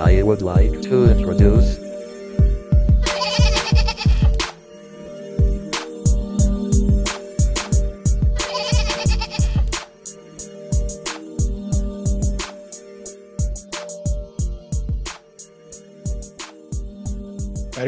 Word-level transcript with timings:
I 0.00 0.22
would 0.22 0.40
like 0.40 0.80
to 0.80 1.10
introduce 1.10 1.78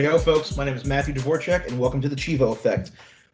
ho, 0.04 0.18
folks. 0.18 0.54
My 0.54 0.66
name 0.66 0.74
is 0.74 0.84
Matthew 0.84 1.14
Dvorak, 1.14 1.66
and 1.66 1.78
welcome 1.78 2.02
to 2.02 2.08
the 2.10 2.16
Chevo 2.16 2.52
Effect, 2.52 2.90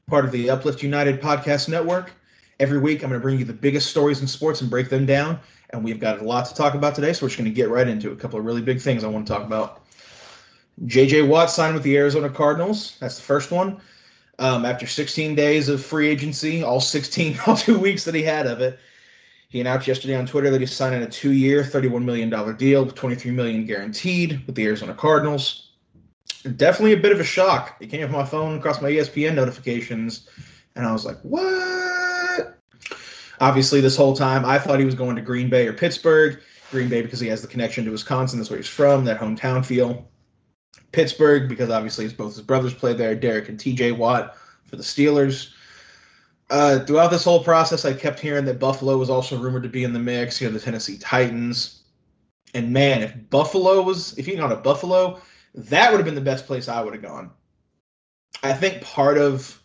part 0.07 0.25
of 0.25 0.31
the 0.31 0.51
Uplift 0.51 0.85
United 0.85 1.21
podcast 1.21 1.69
network. 1.69 2.13
Every 2.61 2.79
week, 2.79 3.02
I'm 3.02 3.11
going 3.11 3.20
to 3.20 3.22
bring 3.22 3.38
you 3.38 3.45
the 3.45 3.52
biggest 3.52 3.90
stories 3.90 4.20
in 4.20 4.27
sports 4.27 4.61
and 4.61 4.70
break 4.70 4.88
them 4.88 5.07
down. 5.07 5.38
And 5.70 5.84
we've 5.84 6.00
got 6.00 6.20
a 6.20 6.25
lot 6.25 6.46
to 6.46 6.54
talk 6.54 6.75
about 6.75 6.95
today, 6.95 7.12
so 7.12 7.25
we're 7.25 7.29
just 7.29 7.38
going 7.38 7.50
to 7.50 7.54
get 7.54 7.68
right 7.68 7.86
into 7.86 8.11
it. 8.11 8.14
A 8.14 8.16
couple 8.16 8.38
of 8.38 8.45
really 8.45 8.62
big 8.62 8.80
things 8.80 9.04
I 9.04 9.08
want 9.08 9.26
to 9.26 9.32
talk 9.32 9.44
about. 9.44 9.85
JJ 10.85 11.29
Watt 11.29 11.50
signed 11.50 11.75
with 11.75 11.82
the 11.82 11.96
Arizona 11.96 12.30
Cardinals. 12.30 12.96
That's 13.00 13.16
the 13.16 13.22
first 13.22 13.50
one. 13.50 13.80
Um, 14.39 14.64
after 14.64 14.86
16 14.86 15.35
days 15.35 15.68
of 15.68 15.85
free 15.85 16.08
agency, 16.08 16.63
all 16.63 16.80
16, 16.80 17.39
all 17.46 17.57
two 17.57 17.79
weeks 17.79 18.04
that 18.04 18.14
he 18.14 18.22
had 18.22 18.46
of 18.46 18.61
it, 18.61 18.79
he 19.49 19.61
announced 19.61 19.88
yesterday 19.88 20.14
on 20.14 20.27
Twitter 20.27 20.50
that 20.50 20.61
he's 20.61 20.72
signing 20.75 21.02
a 21.02 21.08
two-year, 21.08 21.63
$31 21.63 22.04
million 22.04 22.57
deal 22.57 22.85
with 22.85 22.94
23 22.94 23.30
million 23.30 23.64
guaranteed 23.64 24.44
with 24.46 24.54
the 24.54 24.64
Arizona 24.64 24.94
Cardinals 24.94 25.68
definitely 26.57 26.93
a 26.93 26.99
bit 26.99 27.13
of 27.13 27.21
a 27.21 27.25
shock. 27.25 27.77
It 27.80 27.88
came 27.88 28.02
up 28.04 28.11
on 28.11 28.16
my 28.16 28.25
phone 28.25 28.58
across 28.58 28.80
my 28.80 28.90
ESPN 28.90 29.35
notifications, 29.35 30.29
and 30.77 30.86
I 30.86 30.93
was 30.93 31.04
like, 31.04 31.18
"What?" 31.22 32.08
Obviously, 33.41 33.81
this 33.81 33.97
whole 33.97 34.15
time 34.15 34.45
I 34.45 34.59
thought 34.59 34.78
he 34.78 34.84
was 34.84 34.95
going 34.95 35.17
to 35.17 35.23
Green 35.23 35.48
Bay 35.48 35.67
or 35.67 35.73
Pittsburgh. 35.73 36.41
Green 36.70 36.89
Bay 36.89 37.03
because 37.03 37.20
he 37.20 37.28
has 37.28 37.41
the 37.41 37.48
connection 37.48 37.84
to 37.84 37.91
Wisconsin. 37.91 38.39
That's 38.39 38.51
where 38.51 38.59
he's 38.59 38.69
from. 38.69 39.05
That 39.05 39.19
hometown 39.19 39.64
feel. 39.64 40.09
Pittsburgh 40.92 41.48
because 41.48 41.70
obviously 41.70 42.05
his, 42.05 42.12
both 42.12 42.34
his 42.34 42.45
brothers 42.45 42.75
played 42.75 42.98
there. 42.98 43.14
Derek 43.14 43.48
and 43.48 43.58
T.J. 43.58 43.92
Watt 43.92 44.36
for 44.67 44.77
the 44.77 44.83
Steelers. 44.83 45.53
Uh, 46.50 46.80
throughout 46.80 47.11
this 47.11 47.25
whole 47.25 47.45
process, 47.45 47.84
I 47.84 47.92
kept 47.92 48.20
hearing 48.20 48.47
that 48.47 48.58
Buffalo 48.58 48.97
was 48.97 49.11
also 49.11 49.39
rumored 49.39 49.62
to 49.64 49.69
be 49.69 49.84
in 49.84 49.92
the 49.92 49.98
mix. 49.98 50.41
You 50.41 50.48
know, 50.48 50.55
the 50.55 50.61
Tennessee 50.61 50.98
Titans. 50.98 51.83
And 52.55 52.73
man, 52.73 53.02
if 53.02 53.14
Buffalo 53.28 53.83
was, 53.83 54.17
if 54.19 54.27
you 54.27 54.36
got 54.36 54.52
a 54.52 54.56
Buffalo, 54.56 55.20
that 55.55 55.91
would 55.91 55.98
have 55.98 56.06
been 56.06 56.14
the 56.14 56.20
best 56.20 56.47
place 56.47 56.69
I 56.69 56.83
would 56.83 56.95
have 56.95 57.02
gone. 57.02 57.30
I 58.42 58.52
think 58.52 58.83
part 58.83 59.19
of 59.19 59.61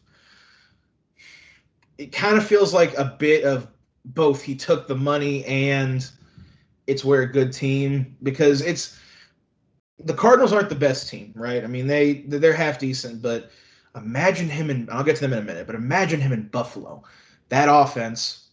it 2.03 2.11
kind 2.11 2.37
of 2.37 2.45
feels 2.45 2.73
like 2.73 2.93
a 2.97 3.15
bit 3.17 3.45
of 3.45 3.67
both. 4.05 4.41
He 4.41 4.55
took 4.55 4.87
the 4.87 4.95
money 4.95 5.45
and 5.45 6.07
it's 6.85 7.05
where 7.05 7.21
a 7.21 7.31
good 7.31 7.53
team 7.53 8.17
because 8.23 8.61
it's 8.61 8.99
the 9.99 10.13
Cardinals 10.13 10.51
aren't 10.51 10.69
the 10.69 10.75
best 10.75 11.09
team, 11.09 11.31
right? 11.35 11.63
I 11.63 11.67
mean 11.67 11.87
they 11.87 12.23
they're 12.27 12.53
half 12.53 12.77
decent, 12.77 13.21
but 13.21 13.51
imagine 13.95 14.49
him 14.49 14.69
and 14.69 14.89
I'll 14.89 15.03
get 15.03 15.15
to 15.15 15.21
them 15.21 15.33
in 15.33 15.39
a 15.39 15.43
minute, 15.43 15.65
but 15.65 15.75
imagine 15.75 16.19
him 16.19 16.33
in 16.33 16.47
Buffalo. 16.49 17.03
That 17.49 17.69
offense, 17.69 18.49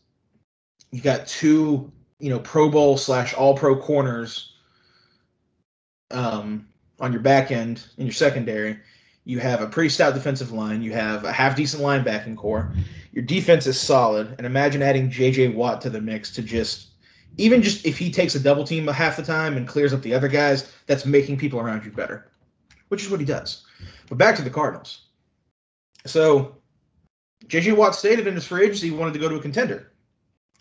you 0.92 1.00
got 1.00 1.26
two, 1.26 1.90
you 2.20 2.30
know, 2.30 2.38
Pro 2.38 2.70
Bowl 2.70 2.96
slash 2.96 3.34
All 3.34 3.56
Pro 3.56 3.76
corners. 3.76 4.54
Um, 6.12 6.66
on 7.00 7.12
your 7.12 7.22
back 7.22 7.50
end 7.50 7.86
in 7.96 8.06
your 8.06 8.12
secondary. 8.12 8.78
You 9.24 9.38
have 9.38 9.60
a 9.60 9.66
pretty 9.66 9.90
stout 9.90 10.14
defensive 10.14 10.52
line. 10.52 10.82
You 10.82 10.92
have 10.92 11.24
a 11.24 11.32
half 11.32 11.56
decent 11.56 11.82
linebacking 11.82 12.36
core. 12.36 12.72
Your 13.12 13.24
defense 13.24 13.66
is 13.66 13.78
solid. 13.78 14.34
And 14.38 14.46
imagine 14.46 14.82
adding 14.82 15.10
J.J. 15.10 15.48
Watt 15.48 15.80
to 15.82 15.90
the 15.90 16.00
mix 16.00 16.30
to 16.32 16.42
just, 16.42 16.88
even 17.36 17.62
just 17.62 17.84
if 17.86 17.98
he 17.98 18.10
takes 18.10 18.34
a 18.34 18.40
double 18.40 18.64
team 18.64 18.86
half 18.86 19.16
the 19.16 19.22
time 19.22 19.56
and 19.56 19.68
clears 19.68 19.92
up 19.92 20.02
the 20.02 20.14
other 20.14 20.28
guys, 20.28 20.72
that's 20.86 21.04
making 21.04 21.38
people 21.38 21.60
around 21.60 21.84
you 21.84 21.90
better, 21.90 22.30
which 22.88 23.02
is 23.02 23.10
what 23.10 23.20
he 23.20 23.26
does. 23.26 23.66
But 24.08 24.18
back 24.18 24.36
to 24.36 24.42
the 24.42 24.50
Cardinals. 24.50 25.02
So 26.06 26.56
J.J. 27.46 27.72
Watt 27.72 27.94
stated 27.94 28.26
in 28.26 28.34
his 28.34 28.46
free 28.46 28.64
agency 28.64 28.88
he 28.88 28.96
wanted 28.96 29.14
to 29.14 29.20
go 29.20 29.28
to 29.28 29.36
a 29.36 29.40
contender. 29.40 29.92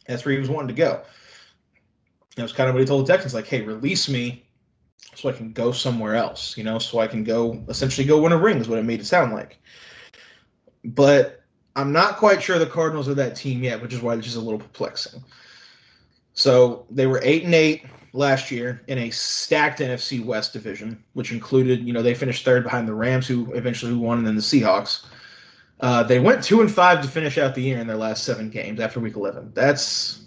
That's 0.07 0.25
where 0.25 0.33
he 0.33 0.39
was 0.39 0.50
wanting 0.50 0.69
to 0.69 0.73
go. 0.73 1.01
That 2.35 2.44
was 2.44 2.53
kind 2.53 2.69
of 2.69 2.75
what 2.75 2.81
he 2.81 2.85
told 2.85 3.06
the 3.06 3.12
Texans, 3.12 3.33
like, 3.33 3.47
hey, 3.47 3.62
release 3.62 4.09
me 4.09 4.48
so 5.15 5.29
I 5.29 5.33
can 5.33 5.51
go 5.51 5.71
somewhere 5.71 6.15
else, 6.15 6.57
you 6.57 6.63
know, 6.63 6.79
so 6.79 6.99
I 6.99 7.07
can 7.07 7.23
go 7.23 7.61
essentially 7.67 8.07
go 8.07 8.21
win 8.21 8.31
a 8.31 8.37
ring 8.37 8.57
is 8.57 8.69
what 8.69 8.79
it 8.79 8.85
made 8.85 9.01
it 9.01 9.05
sound 9.05 9.33
like. 9.33 9.59
But 10.85 11.41
I'm 11.75 11.91
not 11.91 12.17
quite 12.17 12.41
sure 12.41 12.57
the 12.57 12.65
Cardinals 12.65 13.09
are 13.09 13.13
that 13.15 13.35
team 13.35 13.63
yet, 13.63 13.81
which 13.81 13.93
is 13.93 14.01
why 14.01 14.15
it's 14.15 14.25
just 14.25 14.38
a 14.38 14.41
little 14.41 14.59
perplexing. 14.59 15.23
So 16.33 16.85
they 16.89 17.05
were 17.05 17.19
eight 17.23 17.43
and 17.43 17.53
eight 17.53 17.85
last 18.13 18.49
year 18.49 18.81
in 18.88 18.97
a 18.97 19.09
stacked 19.09 19.79
NFC 19.79 20.23
West 20.23 20.53
division, 20.53 21.03
which 21.13 21.31
included, 21.31 21.85
you 21.85 21.91
know, 21.91 22.01
they 22.01 22.13
finished 22.13 22.45
third 22.45 22.63
behind 22.63 22.88
the 22.88 22.93
Rams, 22.93 23.27
who 23.27 23.51
eventually 23.53 23.93
won, 23.93 24.19
and 24.19 24.27
then 24.27 24.35
the 24.35 24.41
Seahawks. 24.41 25.05
Uh, 25.81 26.03
they 26.03 26.19
went 26.19 26.43
two 26.43 26.61
and 26.61 26.71
five 26.71 27.01
to 27.01 27.07
finish 27.07 27.38
out 27.38 27.55
the 27.55 27.61
year 27.61 27.79
in 27.79 27.88
their 27.88 27.97
last 27.97 28.23
seven 28.23 28.49
games 28.49 28.79
after 28.79 28.99
week 28.99 29.15
eleven. 29.15 29.51
That's 29.53 30.23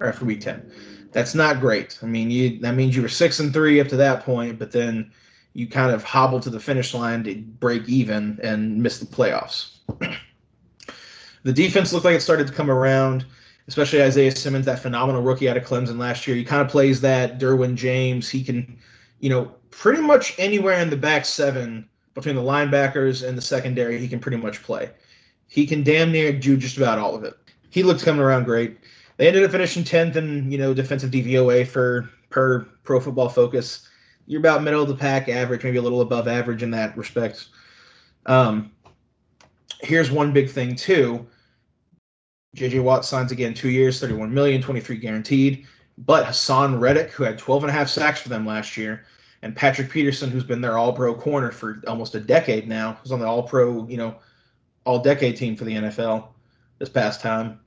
or 0.00 0.08
after 0.08 0.24
week 0.24 0.40
ten 0.40 0.70
that's 1.16 1.34
not 1.34 1.60
great. 1.60 1.98
I 2.02 2.06
mean, 2.06 2.30
you 2.30 2.58
that 2.58 2.74
means 2.74 2.94
you 2.94 3.00
were 3.00 3.08
six 3.08 3.40
and 3.40 3.50
three 3.50 3.80
up 3.80 3.88
to 3.88 3.96
that 3.96 4.22
point, 4.22 4.58
but 4.58 4.70
then 4.70 5.10
you 5.54 5.66
kind 5.66 5.90
of 5.90 6.04
hobbled 6.04 6.42
to 6.42 6.50
the 6.50 6.60
finish 6.60 6.92
line 6.92 7.24
to 7.24 7.34
break 7.34 7.88
even 7.88 8.38
and 8.42 8.82
miss 8.82 8.98
the 8.98 9.06
playoffs. 9.06 9.78
the 11.42 11.54
defense 11.54 11.94
looked 11.94 12.04
like 12.04 12.16
it 12.16 12.20
started 12.20 12.46
to 12.46 12.52
come 12.52 12.70
around, 12.70 13.24
especially 13.66 14.02
Isaiah 14.02 14.36
Simmons, 14.36 14.66
that 14.66 14.80
phenomenal 14.80 15.22
rookie 15.22 15.48
out 15.48 15.56
of 15.56 15.64
Clemson 15.64 15.98
last 15.98 16.26
year. 16.26 16.36
He 16.36 16.44
kind 16.44 16.60
of 16.60 16.68
plays 16.68 17.00
that 17.00 17.40
Derwin 17.40 17.76
James. 17.76 18.28
He 18.28 18.44
can, 18.44 18.78
you 19.20 19.30
know, 19.30 19.54
pretty 19.70 20.02
much 20.02 20.34
anywhere 20.38 20.78
in 20.82 20.90
the 20.90 20.98
back 20.98 21.24
seven 21.24 21.88
between 22.12 22.36
the 22.36 22.42
linebackers 22.42 23.26
and 23.26 23.38
the 23.38 23.42
secondary, 23.42 23.98
he 23.98 24.06
can 24.06 24.20
pretty 24.20 24.36
much 24.36 24.62
play. 24.62 24.90
He 25.48 25.66
can 25.66 25.82
damn 25.82 26.12
near 26.12 26.30
do 26.30 26.58
just 26.58 26.76
about 26.76 26.98
all 26.98 27.14
of 27.14 27.24
it. 27.24 27.32
He 27.70 27.82
looks 27.82 28.04
coming 28.04 28.20
around 28.20 28.44
great. 28.44 28.76
They 29.16 29.28
ended 29.28 29.44
up 29.44 29.50
finishing 29.50 29.84
tenth 29.84 30.16
in 30.16 30.50
you 30.50 30.58
know 30.58 30.74
defensive 30.74 31.10
DVOA 31.10 31.66
for 31.66 32.10
per 32.30 32.60
Pro 32.82 33.00
Football 33.00 33.28
Focus. 33.28 33.88
You're 34.26 34.40
about 34.40 34.62
middle 34.62 34.82
of 34.82 34.88
the 34.88 34.96
pack 34.96 35.28
average, 35.28 35.62
maybe 35.64 35.78
a 35.78 35.82
little 35.82 36.00
above 36.00 36.28
average 36.28 36.62
in 36.62 36.70
that 36.72 36.96
respect. 36.96 37.48
Um, 38.26 38.72
here's 39.80 40.10
one 40.10 40.32
big 40.32 40.50
thing 40.50 40.74
too. 40.74 41.26
JJ 42.56 42.82
Watt 42.82 43.04
signs 43.04 43.32
again 43.32 43.54
two 43.54 43.68
years, 43.68 44.00
31 44.00 44.32
million, 44.32 44.60
23 44.60 44.96
guaranteed. 44.96 45.66
But 45.98 46.26
Haason 46.26 46.80
Reddick, 46.80 47.10
who 47.10 47.24
had 47.24 47.38
12 47.38 47.64
and 47.64 47.70
a 47.70 47.72
half 47.72 47.88
sacks 47.88 48.20
for 48.20 48.28
them 48.28 48.44
last 48.44 48.76
year, 48.76 49.04
and 49.42 49.54
Patrick 49.54 49.90
Peterson, 49.90 50.30
who's 50.30 50.44
been 50.44 50.60
their 50.60 50.76
all 50.76 50.92
pro 50.92 51.14
corner 51.14 51.52
for 51.52 51.80
almost 51.86 52.14
a 52.14 52.20
decade 52.20 52.68
now, 52.68 52.98
who's 53.02 53.12
on 53.12 53.20
the 53.20 53.26
all 53.26 53.42
pro, 53.42 53.86
you 53.86 53.96
know, 53.96 54.16
all 54.84 54.98
decade 54.98 55.36
team 55.36 55.56
for 55.56 55.64
the 55.64 55.74
NFL 55.74 56.28
this 56.78 56.88
past 56.88 57.20
time 57.20 57.60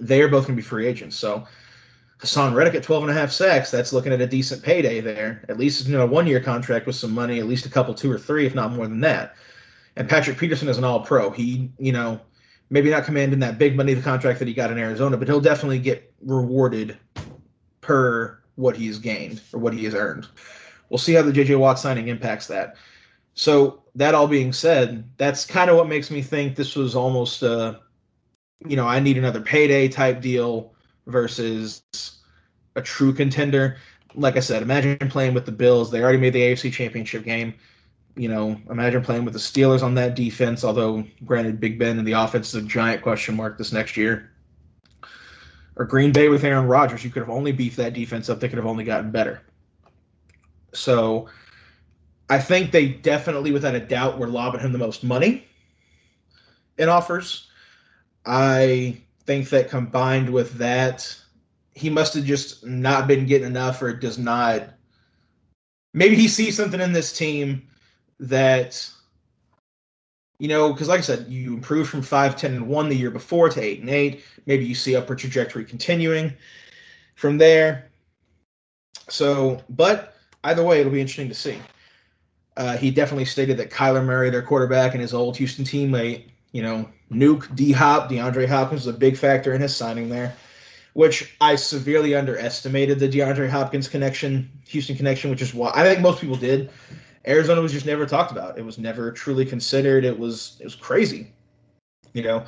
they 0.00 0.22
are 0.22 0.28
both 0.28 0.46
going 0.46 0.56
to 0.56 0.62
be 0.62 0.66
free 0.66 0.86
agents. 0.86 1.16
So 1.16 1.46
Haason 2.18 2.54
Reddick 2.54 2.74
at 2.74 2.82
12 2.82 3.04
and 3.04 3.12
a 3.12 3.14
half 3.14 3.30
sacks, 3.30 3.70
that's 3.70 3.92
looking 3.92 4.12
at 4.12 4.20
a 4.20 4.26
decent 4.26 4.62
payday 4.62 5.00
there. 5.00 5.44
At 5.48 5.58
least 5.58 5.86
you 5.86 5.96
know, 5.96 6.04
a 6.04 6.06
one 6.06 6.26
year 6.26 6.40
contract 6.40 6.86
with 6.86 6.96
some 6.96 7.12
money, 7.12 7.38
at 7.38 7.46
least 7.46 7.66
a 7.66 7.70
couple, 7.70 7.94
two 7.94 8.10
or 8.10 8.18
three, 8.18 8.46
if 8.46 8.54
not 8.54 8.72
more 8.72 8.86
than 8.88 9.00
that. 9.00 9.36
And 9.96 10.08
Patrick 10.08 10.38
Peterson 10.38 10.68
is 10.68 10.78
an 10.78 10.84
all 10.84 11.00
pro. 11.00 11.30
He, 11.30 11.70
you 11.78 11.92
know, 11.92 12.20
maybe 12.70 12.90
not 12.90 13.04
commanding 13.04 13.38
that 13.40 13.58
big 13.58 13.76
money 13.76 13.94
the 13.94 14.02
contract 14.02 14.38
that 14.38 14.48
he 14.48 14.54
got 14.54 14.70
in 14.70 14.78
Arizona, 14.78 15.16
but 15.16 15.28
he'll 15.28 15.40
definitely 15.40 15.78
get 15.78 16.12
rewarded 16.22 16.98
per 17.80 18.40
what 18.56 18.76
he's 18.76 18.98
gained 18.98 19.40
or 19.52 19.60
what 19.60 19.72
he 19.72 19.84
has 19.84 19.94
earned. 19.94 20.26
We'll 20.88 20.98
see 20.98 21.14
how 21.14 21.22
the 21.22 21.32
JJ 21.32 21.58
Watt 21.58 21.78
signing 21.78 22.08
impacts 22.08 22.46
that. 22.48 22.76
So 23.34 23.84
that 23.94 24.14
all 24.14 24.26
being 24.26 24.52
said, 24.52 25.04
that's 25.16 25.44
kind 25.44 25.70
of 25.70 25.76
what 25.76 25.88
makes 25.88 26.10
me 26.10 26.22
think 26.22 26.56
this 26.56 26.74
was 26.74 26.96
almost 26.96 27.42
uh, 27.42 27.74
you 28.66 28.76
know, 28.76 28.86
I 28.86 29.00
need 29.00 29.18
another 29.18 29.40
payday 29.40 29.88
type 29.88 30.20
deal 30.20 30.74
versus 31.06 31.82
a 32.76 32.82
true 32.82 33.12
contender. 33.12 33.76
Like 34.14 34.36
I 34.36 34.40
said, 34.40 34.62
imagine 34.62 34.96
playing 35.08 35.34
with 35.34 35.46
the 35.46 35.52
Bills. 35.52 35.90
They 35.90 36.02
already 36.02 36.18
made 36.18 36.32
the 36.32 36.40
AFC 36.40 36.72
Championship 36.72 37.24
game. 37.24 37.54
You 38.16 38.28
know, 38.28 38.60
imagine 38.68 39.02
playing 39.02 39.24
with 39.24 39.34
the 39.34 39.40
Steelers 39.40 39.82
on 39.82 39.94
that 39.94 40.16
defense. 40.16 40.64
Although, 40.64 41.04
granted, 41.24 41.60
Big 41.60 41.78
Ben 41.78 41.98
and 41.98 42.06
the 42.06 42.12
offense 42.12 42.48
is 42.48 42.64
a 42.64 42.66
giant 42.66 43.02
question 43.02 43.36
mark 43.36 43.58
this 43.58 43.72
next 43.72 43.96
year. 43.96 44.30
Or 45.76 45.84
Green 45.84 46.10
Bay 46.10 46.28
with 46.28 46.42
Aaron 46.42 46.66
Rodgers, 46.66 47.04
you 47.04 47.10
could 47.10 47.20
have 47.20 47.30
only 47.30 47.52
beefed 47.52 47.76
that 47.76 47.92
defense 47.92 48.28
up. 48.28 48.40
They 48.40 48.48
could 48.48 48.58
have 48.58 48.66
only 48.66 48.82
gotten 48.82 49.12
better. 49.12 49.42
So, 50.74 51.28
I 52.28 52.40
think 52.40 52.72
they 52.72 52.88
definitely, 52.88 53.52
without 53.52 53.76
a 53.76 53.80
doubt, 53.80 54.18
were 54.18 54.26
lobbing 54.26 54.60
him 54.60 54.72
the 54.72 54.78
most 54.78 55.04
money 55.04 55.46
in 56.76 56.88
offers 56.88 57.47
I 58.28 59.00
think 59.24 59.48
that 59.48 59.70
combined 59.70 60.28
with 60.28 60.52
that, 60.58 61.16
he 61.74 61.88
must 61.88 62.12
have 62.12 62.24
just 62.24 62.64
not 62.64 63.08
been 63.08 63.26
getting 63.26 63.46
enough 63.46 63.80
or 63.80 63.92
does 63.94 64.18
not. 64.18 64.74
Maybe 65.94 66.14
he 66.14 66.28
sees 66.28 66.54
something 66.54 66.80
in 66.80 66.92
this 66.92 67.16
team 67.16 67.66
that, 68.20 68.88
you 70.38 70.46
know, 70.46 70.72
because 70.72 70.88
like 70.88 70.98
I 70.98 71.02
said, 71.02 71.26
you 71.28 71.54
improved 71.54 71.88
from 71.88 72.02
5 72.02 72.36
10 72.36 72.54
and 72.54 72.68
1 72.68 72.88
the 72.90 72.96
year 72.96 73.10
before 73.10 73.48
to 73.48 73.60
8 73.62 73.80
and 73.80 73.88
8. 73.88 74.22
Maybe 74.44 74.66
you 74.66 74.74
see 74.74 74.94
upward 74.94 75.18
trajectory 75.18 75.64
continuing 75.64 76.34
from 77.14 77.38
there. 77.38 77.88
So, 79.08 79.62
but 79.70 80.16
either 80.44 80.62
way, 80.62 80.80
it'll 80.80 80.92
be 80.92 81.00
interesting 81.00 81.28
to 81.28 81.34
see. 81.34 81.56
Uh, 82.58 82.76
he 82.76 82.90
definitely 82.90 83.24
stated 83.24 83.56
that 83.56 83.70
Kyler 83.70 84.04
Murray, 84.04 84.28
their 84.28 84.42
quarterback, 84.42 84.92
and 84.92 85.00
his 85.00 85.14
old 85.14 85.36
Houston 85.38 85.64
teammate, 85.64 86.24
you 86.52 86.60
know, 86.60 86.86
Nuke, 87.10 87.54
D 87.54 87.72
Hop, 87.72 88.10
DeAndre 88.10 88.46
Hopkins 88.46 88.84
was 88.86 88.94
a 88.94 88.98
big 88.98 89.16
factor 89.16 89.54
in 89.54 89.60
his 89.60 89.74
signing 89.74 90.08
there, 90.08 90.34
which 90.92 91.34
I 91.40 91.56
severely 91.56 92.14
underestimated 92.14 92.98
the 92.98 93.08
DeAndre 93.08 93.48
Hopkins 93.48 93.88
connection, 93.88 94.50
Houston 94.66 94.96
connection, 94.96 95.30
which 95.30 95.42
is 95.42 95.54
why 95.54 95.70
I 95.74 95.84
think 95.84 96.00
most 96.00 96.20
people 96.20 96.36
did. 96.36 96.70
Arizona 97.26 97.60
was 97.60 97.72
just 97.72 97.86
never 97.86 98.06
talked 98.06 98.30
about. 98.30 98.58
It 98.58 98.64
was 98.64 98.78
never 98.78 99.12
truly 99.12 99.44
considered. 99.44 100.04
It 100.04 100.18
was 100.18 100.56
it 100.60 100.64
was 100.64 100.74
crazy. 100.74 101.32
You 102.14 102.22
know, 102.22 102.46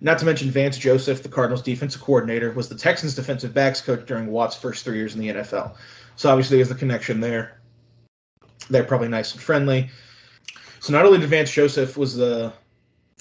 not 0.00 0.18
to 0.18 0.24
mention 0.24 0.50
Vance 0.50 0.78
Joseph, 0.78 1.22
the 1.22 1.28
Cardinals 1.28 1.62
defensive 1.62 2.00
coordinator, 2.00 2.50
was 2.52 2.68
the 2.68 2.74
Texans 2.74 3.14
defensive 3.14 3.54
backs 3.54 3.80
coach 3.80 4.06
during 4.06 4.28
Watt's 4.28 4.56
first 4.56 4.84
three 4.84 4.96
years 4.96 5.14
in 5.14 5.20
the 5.20 5.28
NFL. 5.28 5.76
So 6.16 6.30
obviously 6.30 6.56
there's 6.56 6.68
the 6.68 6.74
connection 6.74 7.20
there. 7.20 7.60
They're 8.68 8.84
probably 8.84 9.08
nice 9.08 9.32
and 9.32 9.42
friendly. 9.42 9.90
So 10.80 10.92
not 10.92 11.04
only 11.04 11.18
did 11.18 11.28
Vance 11.28 11.52
Joseph 11.52 11.96
was 11.96 12.16
the 12.16 12.52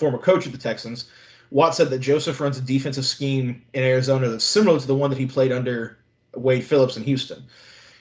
former 0.01 0.18
coach 0.18 0.45
of 0.45 0.51
the 0.51 0.57
Texans, 0.57 1.06
Watt 1.51 1.75
said 1.75 1.89
that 1.92 2.00
Joseph 2.00 2.42
runs 2.42 2.57
a 2.57 2.62
defensive 2.62 3.06
scheme 3.06 3.62
in 3.74 3.83
Arizona 3.83 4.30
that's 4.30 4.44
similar 4.44 4.80
to 4.80 4.88
the 4.88 4.95
one 4.95 5.12
that 5.12 5.19
he 5.19 5.27
played 5.27 5.51
under 5.51 5.98
Wade 6.36 6.65
Phillips 6.65 6.98
in 6.98 7.03
Houston. 7.03 7.44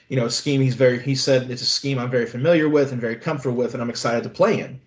You 0.09 0.17
know, 0.17 0.25
a 0.25 0.31
scheme 0.31 0.61
he's 0.61 0.75
very 0.75 0.99
he 0.99 1.15
said 1.15 1.51
it's 1.51 1.61
a 1.61 1.65
scheme 1.65 1.99
I'm 1.99 2.09
very 2.09 2.25
familiar 2.25 2.67
with 2.67 2.91
and 2.91 2.99
very 2.99 3.15
comfortable 3.15 3.55
with 3.55 3.73
and 3.73 3.83
I'm 3.83 3.89
excited 3.89 4.23
to 4.23 4.29
play 4.29 4.59
in. 4.59 4.81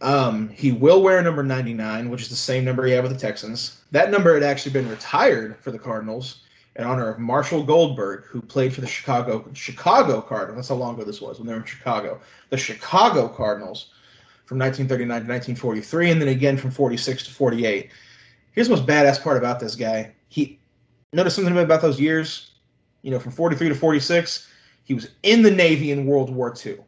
Um, 0.00 0.50
he 0.50 0.70
will 0.72 1.02
wear 1.02 1.20
number 1.22 1.42
99, 1.42 2.10
which 2.10 2.22
is 2.22 2.28
the 2.28 2.36
same 2.36 2.64
number 2.64 2.84
he 2.84 2.92
had 2.92 3.02
with 3.02 3.12
the 3.12 3.18
Texans. 3.18 3.80
That 3.90 4.10
number 4.10 4.34
had 4.34 4.42
actually 4.42 4.72
been 4.72 4.88
retired 4.88 5.56
for 5.60 5.70
the 5.70 5.78
Cardinals 5.78 6.42
in 6.76 6.84
honor 6.84 7.08
of 7.08 7.18
Marshall 7.18 7.62
Goldberg, 7.62 8.24
who 8.24 8.42
played 8.42 8.74
for 8.74 8.82
the 8.82 8.86
Chicago 8.86 9.48
Chicago 9.54 10.20
Cardinals. 10.20 10.56
That's 10.56 10.68
how 10.68 10.74
long 10.74 10.94
ago 10.94 11.04
this 11.04 11.20
was 11.20 11.38
when 11.38 11.46
they 11.46 11.54
were 11.54 11.60
in 11.60 11.66
Chicago. 11.66 12.20
The 12.50 12.58
Chicago 12.58 13.28
Cardinals 13.28 13.90
from 14.44 14.58
1939 14.58 15.08
to 15.08 15.28
1943, 15.28 16.10
and 16.10 16.20
then 16.20 16.28
again 16.28 16.56
from 16.56 16.70
46 16.70 17.24
to 17.24 17.30
48. 17.30 17.90
Here's 18.52 18.68
the 18.68 18.76
most 18.76 18.86
badass 18.86 19.22
part 19.22 19.36
about 19.36 19.58
this 19.58 19.74
guy. 19.74 20.12
He 20.28 20.60
noticed 21.12 21.36
something 21.36 21.56
about 21.56 21.82
those 21.82 22.00
years. 22.00 22.50
You 23.02 23.10
know, 23.10 23.18
from 23.18 23.32
43 23.32 23.68
to 23.68 23.74
46, 23.74 24.48
he 24.84 24.94
was 24.94 25.10
in 25.22 25.42
the 25.42 25.50
Navy 25.50 25.90
in 25.90 26.06
World 26.06 26.30
War 26.30 26.54
II. 26.64 26.78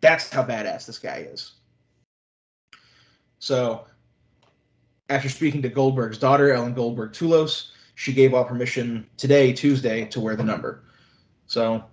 That's 0.00 0.30
how 0.30 0.44
badass 0.44 0.86
this 0.86 0.98
guy 0.98 1.26
is. 1.30 1.52
So, 3.38 3.86
after 5.08 5.28
speaking 5.28 5.62
to 5.62 5.68
Goldberg's 5.68 6.18
daughter, 6.18 6.52
Ellen 6.52 6.74
Goldberg 6.74 7.12
Tulos, 7.12 7.70
she 7.94 8.12
gave 8.12 8.34
all 8.34 8.44
permission 8.44 9.06
today, 9.16 9.52
Tuesday, 9.52 10.04
to 10.06 10.20
wear 10.20 10.36
the 10.36 10.44
number. 10.44 10.84
So, 11.46 11.84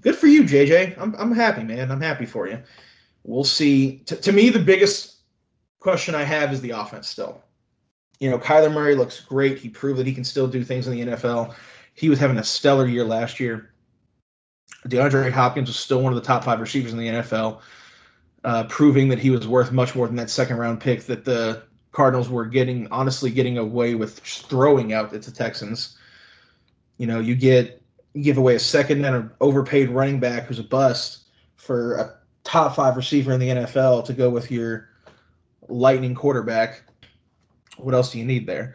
good 0.00 0.16
for 0.16 0.26
you, 0.26 0.44
JJ. 0.44 1.00
I'm, 1.00 1.14
I'm 1.18 1.32
happy, 1.32 1.64
man. 1.64 1.90
I'm 1.90 2.00
happy 2.00 2.26
for 2.26 2.48
you. 2.48 2.62
We'll 3.24 3.44
see. 3.44 3.98
T- 4.06 4.16
to 4.16 4.32
me, 4.32 4.50
the 4.50 4.58
biggest 4.58 5.16
question 5.78 6.14
I 6.14 6.24
have 6.24 6.52
is 6.52 6.60
the 6.60 6.70
offense 6.70 7.08
still. 7.08 7.42
You 8.18 8.30
know, 8.30 8.38
Kyler 8.38 8.72
Murray 8.72 8.94
looks 8.94 9.20
great. 9.20 9.58
He 9.58 9.68
proved 9.68 9.98
that 9.98 10.06
he 10.06 10.14
can 10.14 10.24
still 10.24 10.46
do 10.46 10.62
things 10.62 10.86
in 10.86 10.92
the 10.92 11.12
NFL. 11.12 11.54
He 11.94 12.08
was 12.08 12.18
having 12.18 12.38
a 12.38 12.44
stellar 12.44 12.86
year 12.86 13.04
last 13.04 13.40
year. 13.40 13.72
DeAndre 14.86 15.30
Hopkins 15.30 15.68
was 15.68 15.78
still 15.78 16.02
one 16.02 16.12
of 16.12 16.16
the 16.16 16.26
top 16.26 16.44
five 16.44 16.60
receivers 16.60 16.92
in 16.92 16.98
the 16.98 17.08
NFL 17.08 17.60
uh, 18.44 18.64
proving 18.64 19.08
that 19.08 19.18
he 19.18 19.30
was 19.30 19.46
worth 19.46 19.72
much 19.72 19.94
more 19.94 20.06
than 20.06 20.16
that 20.16 20.30
second 20.30 20.56
round 20.56 20.80
pick 20.80 21.04
that 21.04 21.24
the 21.24 21.62
Cardinals 21.92 22.28
were 22.28 22.46
getting, 22.46 22.86
honestly, 22.90 23.30
getting 23.30 23.58
away 23.58 23.94
with 23.94 24.18
throwing 24.20 24.92
out 24.92 25.12
at 25.12 25.22
the 25.22 25.30
Texans. 25.30 25.96
You 26.98 27.06
know, 27.06 27.20
you 27.20 27.34
get 27.34 27.82
you 28.14 28.22
give 28.22 28.38
away 28.38 28.54
a 28.54 28.60
second 28.60 29.04
and 29.04 29.14
an 29.14 29.30
overpaid 29.40 29.90
running 29.90 30.20
back 30.20 30.44
who's 30.44 30.58
a 30.58 30.64
bust 30.64 31.24
for 31.56 31.96
a 31.96 32.14
top 32.50 32.74
five 32.74 32.96
receiver 32.96 33.32
in 33.32 33.38
the 33.38 33.48
NFL 33.48 34.04
to 34.04 34.12
go 34.12 34.28
with 34.28 34.50
your 34.50 34.88
lightning 35.68 36.16
quarterback. 36.16 36.82
What 37.76 37.94
else 37.94 38.10
do 38.10 38.18
you 38.18 38.24
need 38.24 38.44
there? 38.44 38.74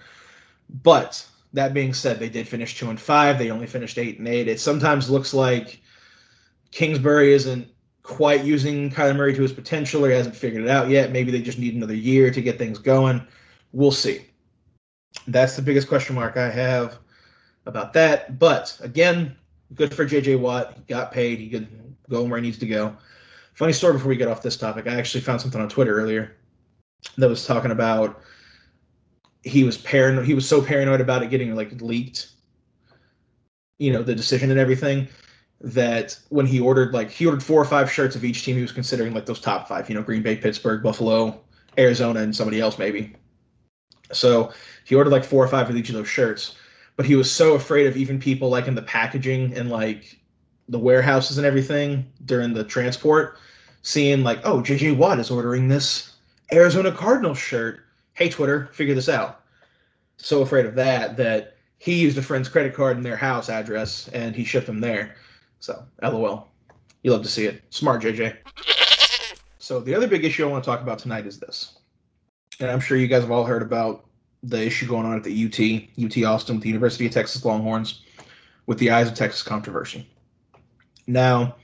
But 0.81 1.27
that 1.51 1.73
being 1.73 1.93
said, 1.93 2.17
they 2.17 2.29
did 2.29 2.47
finish 2.47 2.79
two 2.79 2.89
and 2.89 2.99
five. 2.99 3.37
They 3.37 3.51
only 3.51 3.67
finished 3.67 3.97
eight 3.97 4.17
and 4.17 4.29
eight. 4.29 4.47
It 4.47 4.61
sometimes 4.61 5.09
looks 5.09 5.33
like 5.33 5.81
Kingsbury 6.71 7.33
isn't 7.33 7.67
quite 8.01 8.45
using 8.45 8.89
Kyler 8.89 9.17
Murray 9.17 9.35
to 9.35 9.41
his 9.41 9.51
potential 9.51 10.05
or 10.05 10.09
he 10.09 10.15
hasn't 10.15 10.37
figured 10.37 10.63
it 10.63 10.69
out 10.69 10.87
yet. 10.87 11.11
Maybe 11.11 11.29
they 11.29 11.41
just 11.41 11.59
need 11.59 11.75
another 11.75 11.95
year 11.95 12.31
to 12.31 12.41
get 12.41 12.57
things 12.57 12.79
going. 12.79 13.27
We'll 13.73 13.91
see. 13.91 14.25
That's 15.27 15.57
the 15.57 15.61
biggest 15.61 15.89
question 15.89 16.15
mark 16.15 16.37
I 16.37 16.49
have 16.49 16.99
about 17.65 17.91
that. 17.91 18.39
But 18.39 18.77
again, 18.81 19.35
good 19.73 19.93
for 19.93 20.05
JJ 20.05 20.39
Watt. 20.39 20.75
He 20.77 20.93
got 20.93 21.11
paid. 21.11 21.39
He 21.39 21.49
could 21.49 21.67
go 22.09 22.23
where 22.23 22.39
he 22.39 22.45
needs 22.45 22.59
to 22.59 22.67
go. 22.67 22.95
Funny 23.55 23.71
story 23.71 23.93
before 23.93 24.09
we 24.09 24.17
get 24.17 24.27
off 24.27 24.41
this 24.41 24.57
topic. 24.57 24.85
I 24.85 24.95
actually 24.95 25.21
found 25.21 25.41
something 25.41 25.61
on 25.61 25.69
Twitter 25.69 25.97
earlier 25.97 26.35
that 27.17 27.29
was 27.29 27.45
talking 27.45 27.71
about 27.71 28.21
he 29.43 29.63
was 29.63 29.77
paranoid. 29.77 30.25
He 30.25 30.33
was 30.33 30.47
so 30.47 30.61
paranoid 30.61 30.99
about 30.99 31.23
it 31.23 31.29
getting 31.29 31.55
like 31.55 31.71
leaked, 31.81 32.29
you 33.77 33.93
know, 33.93 34.03
the 34.03 34.13
decision 34.13 34.51
and 34.51 34.59
everything 34.59 35.07
that 35.61 36.19
when 36.29 36.45
he 36.45 36.59
ordered 36.59 36.93
like 36.93 37.09
he 37.09 37.25
ordered 37.25 37.41
four 37.41 37.61
or 37.61 37.65
five 37.65 37.89
shirts 37.89 38.15
of 38.15 38.25
each 38.25 38.43
team 38.43 38.55
he 38.55 38.61
was 38.61 38.73
considering 38.73 39.13
like 39.13 39.25
those 39.25 39.39
top 39.39 39.69
five, 39.69 39.87
you 39.87 39.95
know, 39.95 40.03
Green 40.03 40.21
Bay, 40.21 40.35
Pittsburgh, 40.35 40.83
Buffalo, 40.83 41.39
Arizona, 41.77 42.19
and 42.19 42.35
somebody 42.35 42.59
else 42.59 42.77
maybe. 42.77 43.15
So 44.11 44.51
he 44.83 44.95
ordered 44.95 45.11
like 45.11 45.23
four 45.23 45.43
or 45.43 45.47
five 45.47 45.69
of 45.69 45.77
each 45.77 45.89
of 45.89 45.95
those 45.95 46.09
shirts, 46.09 46.55
but 46.97 47.05
he 47.05 47.15
was 47.15 47.31
so 47.31 47.55
afraid 47.55 47.87
of 47.87 47.95
even 47.95 48.19
people 48.19 48.49
like 48.49 48.67
in 48.67 48.75
the 48.75 48.81
packaging 48.81 49.53
and 49.53 49.69
like 49.69 50.19
the 50.69 50.79
warehouses 50.79 51.37
and 51.37 51.45
everything 51.45 52.05
during 52.25 52.53
the 52.53 52.63
transport, 52.63 53.37
seeing 53.81 54.23
like, 54.23 54.39
oh, 54.43 54.61
JJ 54.61 54.97
Watt 54.97 55.19
is 55.19 55.29
ordering 55.29 55.67
this 55.67 56.13
Arizona 56.51 56.91
Cardinals 56.91 57.37
shirt. 57.37 57.81
Hey, 58.13 58.29
Twitter, 58.29 58.69
figure 58.73 58.95
this 58.95 59.09
out. 59.09 59.41
So 60.17 60.41
afraid 60.41 60.65
of 60.65 60.75
that 60.75 61.17
that 61.17 61.57
he 61.77 62.01
used 62.01 62.17
a 62.17 62.21
friend's 62.21 62.49
credit 62.49 62.73
card 62.73 62.97
in 62.97 63.03
their 63.03 63.17
house 63.17 63.49
address 63.49 64.07
and 64.09 64.35
he 64.35 64.43
shipped 64.43 64.67
them 64.67 64.79
there. 64.79 65.15
So, 65.59 65.83
lol. 66.01 66.47
You 67.03 67.11
love 67.11 67.23
to 67.23 67.29
see 67.29 67.45
it. 67.45 67.61
Smart, 67.69 68.01
JJ. 68.01 68.37
So, 69.59 69.79
the 69.79 69.93
other 69.93 70.07
big 70.07 70.25
issue 70.25 70.45
I 70.45 70.51
want 70.51 70.63
to 70.63 70.69
talk 70.69 70.81
about 70.81 70.99
tonight 70.99 71.27
is 71.27 71.39
this. 71.39 71.79
And 72.59 72.71
I'm 72.71 72.79
sure 72.79 72.97
you 72.97 73.07
guys 73.07 73.21
have 73.21 73.31
all 73.31 73.43
heard 73.43 73.61
about 73.61 74.05
the 74.43 74.63
issue 74.63 74.87
going 74.87 75.05
on 75.05 75.15
at 75.15 75.23
the 75.23 75.45
UT, 75.45 76.03
UT 76.03 76.23
Austin 76.23 76.55
with 76.55 76.63
the 76.63 76.69
University 76.69 77.05
of 77.05 77.11
Texas 77.11 77.43
Longhorns 77.43 78.01
with 78.67 78.77
the 78.79 78.91
Eyes 78.91 79.07
of 79.07 79.15
Texas 79.15 79.43
controversy. 79.43 80.07
Now, 81.07 81.55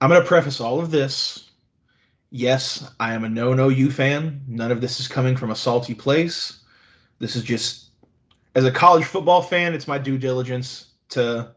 I'm 0.00 0.08
going 0.08 0.20
to 0.20 0.26
preface 0.26 0.60
all 0.60 0.80
of 0.80 0.90
this. 0.90 1.50
Yes, 2.30 2.90
I 2.98 3.12
am 3.12 3.24
a 3.24 3.28
no 3.28 3.52
no 3.52 3.68
U 3.68 3.90
fan. 3.90 4.40
None 4.48 4.72
of 4.72 4.80
this 4.80 5.00
is 5.00 5.08
coming 5.08 5.36
from 5.36 5.50
a 5.50 5.56
salty 5.56 5.94
place. 5.94 6.60
This 7.18 7.36
is 7.36 7.42
just, 7.42 7.90
as 8.54 8.64
a 8.64 8.70
college 8.70 9.04
football 9.04 9.42
fan, 9.42 9.74
it's 9.74 9.86
my 9.86 9.98
due 9.98 10.18
diligence 10.18 10.86
to 11.10 11.52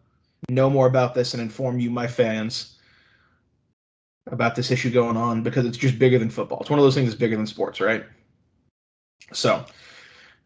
know 0.49 0.69
more 0.69 0.87
about 0.87 1.15
this 1.15 1.33
and 1.33 1.41
inform 1.41 1.79
you, 1.79 1.89
my 1.89 2.07
fans, 2.07 2.77
about 4.27 4.55
this 4.55 4.69
issue 4.69 4.91
going 4.91 5.17
on 5.17 5.43
because 5.43 5.65
it's 5.65 5.77
just 5.77 5.97
bigger 5.97 6.19
than 6.19 6.29
football. 6.29 6.59
It's 6.61 6.69
one 6.69 6.79
of 6.79 6.85
those 6.85 6.95
things 6.95 7.09
that's 7.09 7.19
bigger 7.19 7.37
than 7.37 7.47
sports, 7.47 7.79
right? 7.79 8.03
So, 9.33 9.65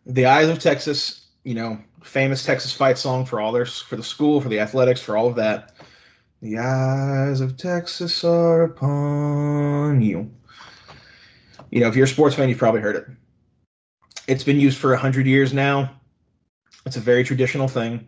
the 0.05 0.25
Eyes 0.25 0.47
of 0.47 0.59
Texas, 0.59 1.27
you 1.43 1.53
know, 1.53 1.79
famous 2.03 2.45
Texas 2.45 2.73
fight 2.73 2.97
song 2.97 3.25
for 3.25 3.41
all 3.41 3.51
their 3.51 3.65
for 3.65 3.95
the 3.95 4.03
school, 4.03 4.41
for 4.41 4.49
the 4.49 4.59
athletics, 4.59 5.01
for 5.01 5.17
all 5.17 5.27
of 5.27 5.35
that. 5.35 5.73
The 6.41 6.58
eyes 6.58 7.41
of 7.41 7.58
Texas 7.58 8.24
are 8.24 8.63
upon 8.63 10.01
you. 10.01 10.31
You 11.72 11.81
know, 11.81 11.88
if 11.88 11.96
you're 11.96 12.05
a 12.05 12.08
sports 12.08 12.36
fan, 12.36 12.50
you've 12.50 12.58
probably 12.58 12.81
heard 12.81 12.96
it. 12.96 13.05
It's 14.27 14.43
been 14.43 14.60
used 14.60 14.77
for 14.77 14.93
a 14.93 14.98
hundred 14.98 15.27
years 15.27 15.53
now. 15.53 15.91
It's 16.86 16.98
a 16.98 17.01
very 17.01 17.24
traditional 17.24 17.67
thing 17.67 18.08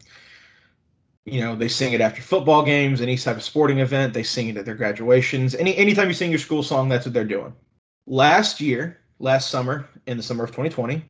you 1.26 1.40
know 1.40 1.56
they 1.56 1.68
sing 1.68 1.94
it 1.94 2.02
after 2.02 2.22
football 2.22 2.64
games 2.64 3.02
any 3.02 3.18
type 3.18 3.38
of 3.38 3.44
sporting 3.44 3.80
event 3.80 4.14
they 4.14 4.24
sing 4.24 4.48
it 4.48 4.58
at 4.58 4.66
their 4.66 4.76
graduations 4.76 5.54
any 5.56 5.76
anytime 5.78 6.08
you 6.08 6.14
sing 6.14 6.32
your 6.32 6.40
school 6.40 6.64
song 6.64 6.90
that's 6.90 7.06
what 7.06 7.14
they're 7.14 7.24
doing 7.24 7.54
last 8.08 8.60
year 8.60 9.00
last 9.20 9.50
summer 9.50 9.88
in 10.08 10.18
the 10.18 10.24
summer 10.24 10.44
of 10.44 10.50
2020 10.50 11.04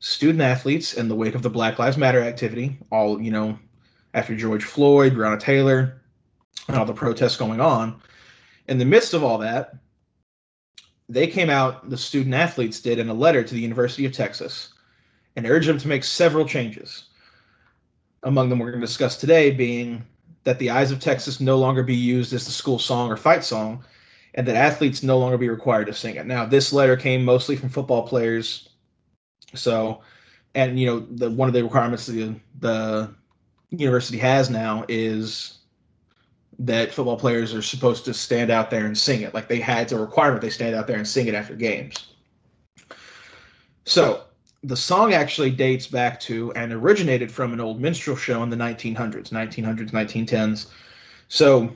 student 0.00 0.42
athletes 0.42 0.94
in 0.94 1.08
the 1.08 1.14
wake 1.14 1.34
of 1.34 1.42
the 1.42 1.50
black 1.50 1.78
lives 1.78 1.96
matter 1.96 2.20
activity 2.20 2.76
all 2.90 3.20
you 3.20 3.30
know 3.30 3.56
after 4.14 4.34
george 4.34 4.64
floyd 4.64 5.14
breonna 5.14 5.38
taylor 5.38 6.01
and 6.68 6.76
all 6.76 6.84
the 6.84 6.92
protests 6.92 7.36
going 7.36 7.60
on 7.60 8.00
in 8.68 8.78
the 8.78 8.84
midst 8.84 9.14
of 9.14 9.24
all 9.24 9.38
that 9.38 9.74
they 11.08 11.26
came 11.26 11.50
out 11.50 11.88
the 11.90 11.96
student 11.96 12.34
athletes 12.34 12.80
did 12.80 12.98
in 12.98 13.08
a 13.08 13.14
letter 13.14 13.42
to 13.42 13.54
the 13.54 13.60
university 13.60 14.04
of 14.04 14.12
texas 14.12 14.74
and 15.36 15.46
urged 15.46 15.68
them 15.68 15.78
to 15.78 15.88
make 15.88 16.04
several 16.04 16.46
changes 16.46 17.04
among 18.22 18.48
them 18.48 18.58
we're 18.58 18.70
going 18.70 18.80
to 18.80 18.86
discuss 18.86 19.16
today 19.16 19.50
being 19.50 20.04
that 20.44 20.58
the 20.58 20.70
Eyes 20.70 20.90
of 20.90 21.00
Texas 21.00 21.40
no 21.40 21.58
longer 21.58 21.82
be 21.82 21.94
used 21.94 22.32
as 22.32 22.44
the 22.44 22.50
school 22.50 22.78
song 22.78 23.10
or 23.10 23.16
fight 23.16 23.44
song, 23.44 23.84
and 24.34 24.46
that 24.46 24.56
athletes 24.56 25.02
no 25.02 25.18
longer 25.18 25.38
be 25.38 25.48
required 25.48 25.86
to 25.86 25.94
sing 25.94 26.16
it. 26.16 26.26
Now, 26.26 26.44
this 26.44 26.72
letter 26.72 26.96
came 26.96 27.24
mostly 27.24 27.56
from 27.56 27.68
football 27.68 28.06
players, 28.06 28.68
so 29.54 30.00
and 30.54 30.78
you 30.78 30.86
know 30.86 31.00
the 31.00 31.30
one 31.30 31.48
of 31.48 31.54
the 31.54 31.62
requirements 31.62 32.06
the 32.06 32.34
the 32.60 33.10
university 33.70 34.18
has 34.18 34.50
now 34.50 34.84
is 34.88 35.58
that 36.58 36.92
football 36.92 37.16
players 37.16 37.54
are 37.54 37.62
supposed 37.62 38.04
to 38.04 38.14
stand 38.14 38.50
out 38.50 38.70
there 38.70 38.86
and 38.86 38.96
sing 38.96 39.22
it. 39.22 39.34
Like 39.34 39.48
they 39.48 39.60
had 39.60 39.82
it's 39.82 39.92
a 39.92 39.98
requirement 39.98 40.42
they 40.42 40.50
stand 40.50 40.74
out 40.74 40.86
there 40.86 40.96
and 40.96 41.06
sing 41.06 41.26
it 41.26 41.34
after 41.34 41.54
games. 41.54 42.06
So 43.84 44.24
the 44.62 44.76
song 44.76 45.12
actually 45.12 45.50
dates 45.50 45.86
back 45.86 46.20
to 46.20 46.52
and 46.52 46.72
originated 46.72 47.32
from 47.32 47.52
an 47.52 47.60
old 47.60 47.80
minstrel 47.80 48.16
show 48.16 48.42
in 48.42 48.50
the 48.50 48.56
1900s, 48.56 49.30
1900s, 49.30 49.90
1910s. 49.90 50.66
So, 51.28 51.74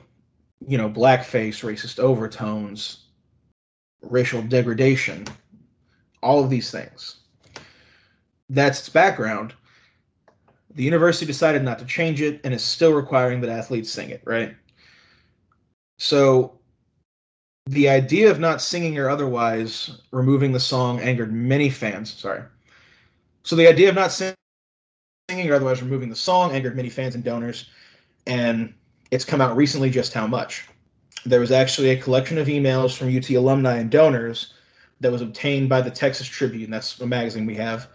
you 0.65 0.77
know, 0.77 0.89
blackface, 0.89 1.63
racist 1.63 1.99
overtones, 1.99 3.05
racial 4.01 4.41
degradation, 4.41 5.25
all 6.23 6.43
of 6.43 6.49
these 6.49 6.71
things. 6.71 7.17
That's 8.49 8.79
its 8.79 8.89
background. 8.89 9.53
The 10.75 10.83
university 10.83 11.25
decided 11.25 11.63
not 11.63 11.79
to 11.79 11.85
change 11.85 12.21
it 12.21 12.39
and 12.43 12.53
is 12.53 12.63
still 12.63 12.93
requiring 12.93 13.41
that 13.41 13.49
athletes 13.49 13.91
sing 13.91 14.11
it, 14.11 14.21
right? 14.23 14.55
So 15.97 16.59
the 17.65 17.89
idea 17.89 18.31
of 18.31 18.39
not 18.39 18.61
singing 18.61 18.97
or 18.97 19.09
otherwise 19.09 20.01
removing 20.11 20.51
the 20.51 20.59
song 20.59 20.99
angered 20.99 21.33
many 21.33 21.69
fans. 21.69 22.13
Sorry. 22.13 22.43
So 23.43 23.55
the 23.55 23.67
idea 23.67 23.89
of 23.89 23.95
not 23.95 24.11
singing 24.11 25.49
or 25.49 25.55
otherwise 25.55 25.81
removing 25.81 26.09
the 26.09 26.15
song 26.15 26.51
angered 26.51 26.75
many 26.75 26.89
fans 26.89 27.15
and 27.15 27.23
donors, 27.23 27.69
and 28.25 28.73
it's 29.11 29.25
come 29.25 29.41
out 29.41 29.55
recently 29.55 29.89
just 29.89 30.13
how 30.13 30.27
much. 30.27 30.67
There 31.25 31.39
was 31.39 31.51
actually 31.51 31.89
a 31.89 32.01
collection 32.01 32.37
of 32.37 32.47
emails 32.47 32.95
from 32.95 33.15
UT 33.15 33.29
alumni 33.31 33.77
and 33.77 33.89
donors 33.89 34.53
that 34.99 35.11
was 35.11 35.21
obtained 35.21 35.69
by 35.69 35.81
the 35.81 35.91
Texas 35.91 36.27
Tribune. 36.27 36.71
That's 36.71 36.99
a 37.01 37.07
magazine 37.07 37.45
we 37.45 37.55
have. 37.55 37.87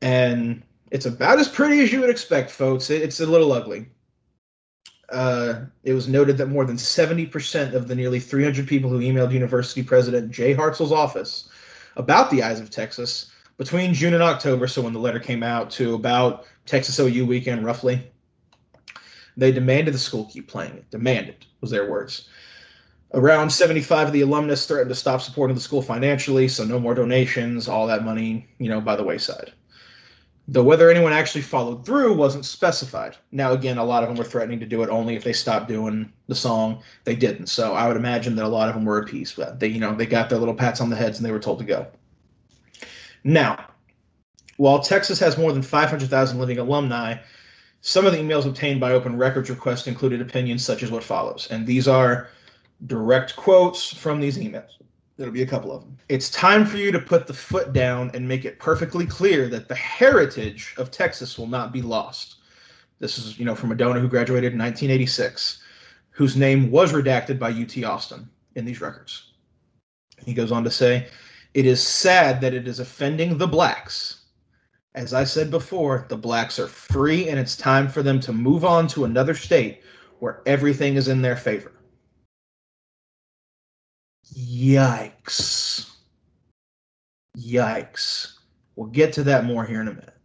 And 0.00 0.62
it's 0.90 1.06
about 1.06 1.38
as 1.38 1.48
pretty 1.48 1.80
as 1.80 1.92
you 1.92 2.00
would 2.00 2.10
expect, 2.10 2.50
folks. 2.50 2.90
It's 2.90 3.20
a 3.20 3.26
little 3.26 3.52
ugly 3.52 3.86
uh, 5.12 5.60
it 5.84 5.92
was 5.92 6.08
noted 6.08 6.38
that 6.38 6.46
more 6.46 6.64
than 6.64 6.76
70% 6.76 7.74
of 7.74 7.88
the 7.88 7.94
nearly 7.94 8.18
300 8.18 8.66
people 8.66 8.90
who 8.90 9.00
emailed 9.00 9.32
University 9.32 9.82
President 9.82 10.30
Jay 10.30 10.54
Hartzell's 10.54 10.92
office 10.92 11.48
about 11.96 12.30
the 12.30 12.42
Eyes 12.42 12.60
of 12.60 12.70
Texas 12.70 13.30
between 13.58 13.94
June 13.94 14.14
and 14.14 14.22
October, 14.22 14.66
so 14.66 14.82
when 14.82 14.92
the 14.92 14.98
letter 14.98 15.20
came 15.20 15.42
out 15.42 15.70
to 15.72 15.94
about 15.94 16.46
Texas 16.66 16.98
OU 16.98 17.26
weekend, 17.26 17.64
roughly, 17.64 18.00
they 19.36 19.52
demanded 19.52 19.94
the 19.94 19.98
school 19.98 20.24
keep 20.24 20.48
playing 20.48 20.74
it. 20.74 20.90
Demanded 20.90 21.46
was 21.60 21.70
their 21.70 21.90
words. 21.90 22.28
Around 23.14 23.50
75 23.50 24.08
of 24.08 24.12
the 24.12 24.22
alumnus 24.22 24.66
threatened 24.66 24.88
to 24.88 24.94
stop 24.94 25.20
supporting 25.20 25.54
the 25.54 25.60
school 25.60 25.82
financially, 25.82 26.48
so 26.48 26.64
no 26.64 26.80
more 26.80 26.94
donations, 26.94 27.68
all 27.68 27.86
that 27.86 28.04
money, 28.04 28.48
you 28.58 28.70
know, 28.70 28.80
by 28.80 28.96
the 28.96 29.02
wayside. 29.02 29.52
Though 30.48 30.64
whether 30.64 30.90
anyone 30.90 31.12
actually 31.12 31.42
followed 31.42 31.86
through 31.86 32.14
wasn't 32.14 32.44
specified. 32.44 33.16
Now, 33.30 33.52
again, 33.52 33.78
a 33.78 33.84
lot 33.84 34.02
of 34.02 34.08
them 34.08 34.18
were 34.18 34.24
threatening 34.24 34.58
to 34.60 34.66
do 34.66 34.82
it 34.82 34.90
only 34.90 35.14
if 35.14 35.22
they 35.22 35.32
stopped 35.32 35.68
doing 35.68 36.12
the 36.26 36.34
song. 36.34 36.82
They 37.04 37.14
didn't. 37.14 37.46
So 37.46 37.74
I 37.74 37.86
would 37.86 37.96
imagine 37.96 38.34
that 38.36 38.44
a 38.44 38.48
lot 38.48 38.68
of 38.68 38.74
them 38.74 38.84
were 38.84 38.98
appeased. 38.98 39.36
But 39.36 39.60
they, 39.60 39.68
you 39.68 39.78
know, 39.78 39.94
they 39.94 40.06
got 40.06 40.28
their 40.28 40.38
little 40.38 40.54
pats 40.54 40.80
on 40.80 40.90
the 40.90 40.96
heads 40.96 41.18
and 41.18 41.24
they 41.24 41.30
were 41.30 41.38
told 41.38 41.60
to 41.60 41.64
go. 41.64 41.86
Now, 43.22 43.66
while 44.56 44.80
Texas 44.80 45.20
has 45.20 45.38
more 45.38 45.52
than 45.52 45.62
500,000 45.62 46.38
living 46.38 46.58
alumni, 46.58 47.16
some 47.80 48.04
of 48.04 48.12
the 48.12 48.18
emails 48.18 48.46
obtained 48.46 48.80
by 48.80 48.92
Open 48.92 49.16
Records 49.16 49.48
request 49.48 49.86
included 49.86 50.20
opinions 50.20 50.64
such 50.64 50.82
as 50.82 50.90
what 50.90 51.04
follows. 51.04 51.48
And 51.50 51.66
these 51.66 51.86
are 51.86 52.28
direct 52.86 53.36
quotes 53.36 53.92
from 53.92 54.20
these 54.20 54.38
emails. 54.38 54.70
There'll 55.16 55.32
be 55.32 55.42
a 55.42 55.46
couple 55.46 55.72
of 55.72 55.82
them. 55.82 55.96
It's 56.08 56.30
time 56.30 56.64
for 56.64 56.78
you 56.78 56.90
to 56.90 56.98
put 56.98 57.26
the 57.26 57.34
foot 57.34 57.72
down 57.72 58.10
and 58.14 58.26
make 58.26 58.44
it 58.44 58.58
perfectly 58.58 59.06
clear 59.06 59.48
that 59.48 59.68
the 59.68 59.74
heritage 59.74 60.74
of 60.78 60.90
Texas 60.90 61.38
will 61.38 61.46
not 61.46 61.72
be 61.72 61.82
lost. 61.82 62.36
This 62.98 63.18
is, 63.18 63.38
you 63.38 63.44
know, 63.44 63.54
from 63.54 63.72
a 63.72 63.76
donor 63.76 64.00
who 64.00 64.08
graduated 64.08 64.52
in 64.52 64.58
1986, 64.58 65.62
whose 66.10 66.36
name 66.36 66.70
was 66.70 66.92
redacted 66.92 67.38
by 67.38 67.50
UT 67.50 67.84
Austin 67.84 68.28
in 68.54 68.64
these 68.64 68.80
records. 68.80 69.32
He 70.24 70.34
goes 70.34 70.52
on 70.52 70.64
to 70.64 70.70
say, 70.70 71.08
It 71.52 71.66
is 71.66 71.86
sad 71.86 72.40
that 72.40 72.54
it 72.54 72.66
is 72.66 72.80
offending 72.80 73.36
the 73.36 73.46
blacks. 73.46 74.22
As 74.94 75.14
I 75.14 75.24
said 75.24 75.50
before, 75.50 76.06
the 76.08 76.16
blacks 76.16 76.58
are 76.58 76.68
free 76.68 77.28
and 77.28 77.38
it's 77.38 77.56
time 77.56 77.88
for 77.88 78.02
them 78.02 78.20
to 78.20 78.32
move 78.32 78.64
on 78.64 78.86
to 78.88 79.04
another 79.04 79.34
state 79.34 79.82
where 80.20 80.42
everything 80.46 80.96
is 80.96 81.08
in 81.08 81.22
their 81.22 81.36
favor. 81.36 81.72
Yikes. 84.36 85.90
Yikes. 87.36 88.34
We'll 88.76 88.88
get 88.88 89.12
to 89.14 89.22
that 89.24 89.44
more 89.44 89.64
here 89.64 89.80
in 89.80 89.88
a 89.88 89.92
minute. 89.92 90.16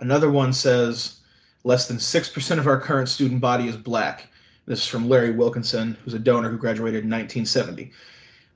Another 0.00 0.30
one 0.30 0.52
says 0.52 1.20
less 1.64 1.88
than 1.88 1.96
6% 1.96 2.58
of 2.58 2.66
our 2.66 2.80
current 2.80 3.08
student 3.08 3.40
body 3.40 3.68
is 3.68 3.76
black. 3.76 4.28
This 4.66 4.80
is 4.80 4.86
from 4.86 5.08
Larry 5.08 5.30
Wilkinson, 5.30 5.96
who's 6.04 6.14
a 6.14 6.18
donor 6.18 6.50
who 6.50 6.58
graduated 6.58 7.04
in 7.04 7.10
1970. 7.10 7.92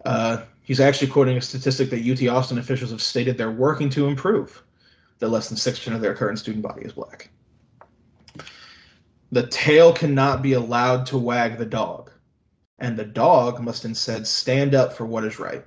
Uh, 0.05 0.43
he's 0.63 0.81
actually 0.81 1.09
quoting 1.09 1.37
a 1.37 1.41
statistic 1.41 1.91
that 1.91 2.07
UT 2.07 2.29
Austin 2.29 2.59
officials 2.59 2.91
have 2.91 3.03
stated 3.03 3.39
they're 3.39 3.51
working 3.51 3.89
to 3.91 4.07
improve 4.07 4.63
that 5.19 5.29
less 5.29 5.49
than 5.49 5.57
6% 5.57 5.95
of 5.95 6.01
their 6.01 6.15
current 6.15 6.39
student 6.39 6.63
body 6.63 6.83
is 6.83 6.93
black. 6.93 7.31
The 9.31 9.47
tail 9.47 9.93
cannot 9.93 10.43
be 10.43 10.53
allowed 10.53 11.07
to 11.07 11.19
wag 11.19 11.59
the 11.59 11.67
dog 11.67 12.12
and 12.83 12.99
the 12.99 13.05
dog 13.05 13.61
must 13.61 13.85
instead 13.85 14.27
stand 14.27 14.75
up 14.75 14.93
for 14.93 15.07
what 15.07 15.25
is 15.25 15.39
right. 15.39 15.65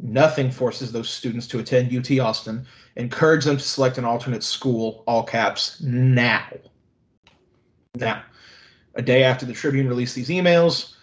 Nothing 0.00 0.50
forces 0.50 0.90
those 0.90 1.10
students 1.10 1.46
to 1.48 1.58
attend 1.58 1.94
UT 1.94 2.18
Austin. 2.18 2.66
Encourage 2.96 3.44
them 3.44 3.58
to 3.58 3.62
select 3.62 3.98
an 3.98 4.06
alternate 4.06 4.42
school, 4.42 5.04
all 5.06 5.22
caps, 5.22 5.80
now. 5.82 6.48
Now, 7.96 8.22
a 8.94 9.02
day 9.02 9.24
after 9.24 9.44
the 9.44 9.52
Tribune 9.52 9.88
released 9.88 10.14
these 10.14 10.30
emails, 10.30 10.94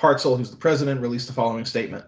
Hartzell, 0.00 0.38
who's 0.38 0.50
the 0.50 0.56
president, 0.56 1.02
released 1.02 1.26
the 1.26 1.34
following 1.34 1.66
statement. 1.66 2.04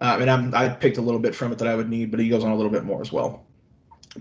Uh, 0.00 0.16
and 0.18 0.30
I'm, 0.30 0.54
I 0.54 0.70
picked 0.70 0.96
a 0.96 1.02
little 1.02 1.20
bit 1.20 1.34
from 1.34 1.52
it 1.52 1.58
that 1.58 1.68
I 1.68 1.74
would 1.74 1.90
need, 1.90 2.10
but 2.10 2.18
he 2.18 2.30
goes 2.30 2.44
on 2.44 2.50
a 2.50 2.56
little 2.56 2.72
bit 2.72 2.84
more 2.84 3.02
as 3.02 3.12
well. 3.12 3.44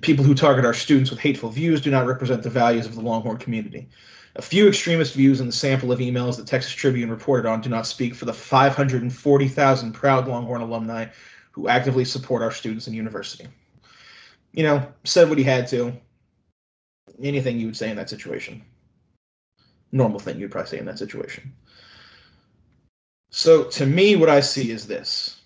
People 0.01 0.25
who 0.25 0.35
target 0.35 0.65
our 0.65 0.73
students 0.73 1.09
with 1.09 1.19
hateful 1.19 1.49
views 1.49 1.79
do 1.79 1.91
not 1.91 2.05
represent 2.05 2.43
the 2.43 2.49
values 2.49 2.85
of 2.85 2.95
the 2.95 3.01
Longhorn 3.01 3.37
community. 3.37 3.87
A 4.35 4.41
few 4.41 4.67
extremist 4.67 5.13
views 5.13 5.41
in 5.41 5.47
the 5.47 5.51
sample 5.51 5.91
of 5.91 5.99
emails 5.99 6.37
that 6.37 6.47
Texas 6.47 6.71
Tribune 6.71 7.09
reported 7.09 7.47
on 7.47 7.61
do 7.61 7.69
not 7.69 7.85
speak 7.85 8.15
for 8.15 8.25
the 8.25 8.33
540,000 8.33 9.91
proud 9.91 10.27
Longhorn 10.27 10.61
alumni 10.61 11.07
who 11.51 11.67
actively 11.67 12.05
support 12.05 12.41
our 12.41 12.51
students 12.51 12.87
and 12.87 12.95
university. 12.95 13.47
You 14.53 14.63
know, 14.63 14.87
said 15.03 15.27
what 15.27 15.37
he 15.37 15.43
had 15.43 15.67
to. 15.67 15.93
Anything 17.21 17.59
you 17.59 17.67
would 17.67 17.77
say 17.77 17.89
in 17.89 17.97
that 17.97 18.09
situation. 18.09 18.63
Normal 19.91 20.19
thing 20.19 20.39
you'd 20.39 20.51
probably 20.51 20.69
say 20.69 20.79
in 20.79 20.85
that 20.85 20.99
situation. 20.99 21.53
So 23.31 23.65
to 23.65 23.85
me, 23.85 24.15
what 24.15 24.29
I 24.29 24.39
see 24.39 24.71
is 24.71 24.87
this. 24.87 25.41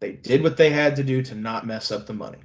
They 0.00 0.12
did 0.12 0.42
what 0.42 0.56
they 0.56 0.70
had 0.70 0.96
to 0.96 1.02
do 1.02 1.22
to 1.22 1.34
not 1.34 1.66
mess 1.66 1.90
up 1.90 2.06
the 2.06 2.12
money. 2.12 2.38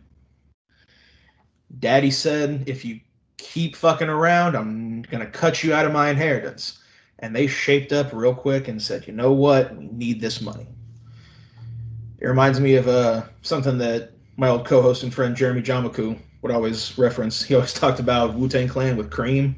Daddy 1.80 2.12
said, 2.12 2.64
if 2.68 2.86
you 2.86 3.00
keep 3.38 3.76
fucking 3.76 4.10
around, 4.10 4.56
I'm 4.56 5.02
gonna 5.04 5.26
cut 5.26 5.64
you 5.64 5.74
out 5.74 5.86
of 5.86 5.92
my 5.92 6.10
inheritance. 6.10 6.80
And 7.20 7.36
they 7.36 7.48
shaped 7.48 7.94
up 7.94 8.12
real 8.12 8.36
quick 8.36 8.68
and 8.68 8.82
said, 8.82 9.08
you 9.08 9.14
know 9.14 9.32
what, 9.32 9.76
we 9.78 9.88
need 9.88 10.20
this 10.20 10.42
money. 10.42 10.68
It 12.20 12.28
reminds 12.28 12.60
me 12.60 12.76
of 12.76 12.88
uh, 12.88 13.24
something 13.42 13.78
that 13.78 14.12
my 14.38 14.50
old 14.50 14.66
co-host 14.66 15.04
and 15.04 15.14
friend 15.14 15.36
Jeremy 15.36 15.62
Jamaku 15.62 16.20
would 16.42 16.52
always 16.52 16.98
reference. 16.98 17.42
He 17.42 17.56
always 17.56 17.74
talked 17.82 18.00
about 18.00 18.36
Wu 18.36 18.48
Tang 18.48 18.68
Clan 18.68 18.98
with 18.98 19.12
cream. 19.12 19.56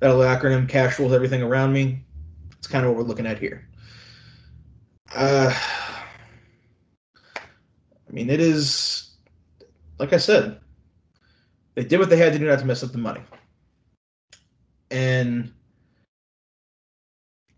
That 0.00 0.14
little 0.14 0.22
acronym, 0.22 0.68
cash 0.68 0.98
rules 0.98 1.12
everything 1.12 1.42
around 1.42 1.72
me. 1.72 2.04
It's 2.58 2.66
kind 2.66 2.84
of 2.84 2.90
what 2.90 2.98
we're 2.98 3.08
looking 3.08 3.26
at 3.26 3.38
here. 3.38 3.66
Uh, 5.14 5.54
I 7.36 8.12
mean, 8.12 8.28
it 8.28 8.40
is, 8.40 9.14
like 9.98 10.12
I 10.12 10.18
said, 10.18 10.60
they 11.76 11.84
did 11.84 12.00
what 12.00 12.10
they 12.10 12.16
had 12.16 12.32
to 12.32 12.38
do 12.38 12.46
not 12.46 12.58
to 12.58 12.64
mess 12.64 12.82
up 12.82 12.90
the 12.90 12.98
money. 12.98 13.20
And 14.90 15.52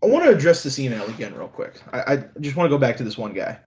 I 0.03 0.07
want 0.07 0.25
to 0.25 0.31
address 0.31 0.61
this 0.61 0.77
email 0.77 1.05
again, 1.05 1.33
real 1.33 1.47
quick. 1.47 1.81
I, 1.91 2.13
I 2.13 2.23
just 2.39 2.55
want 2.55 2.69
to 2.69 2.75
go 2.75 2.77
back 2.77 2.97
to 2.97 3.03
this 3.03 3.17
one 3.17 3.33
guy. 3.33 3.57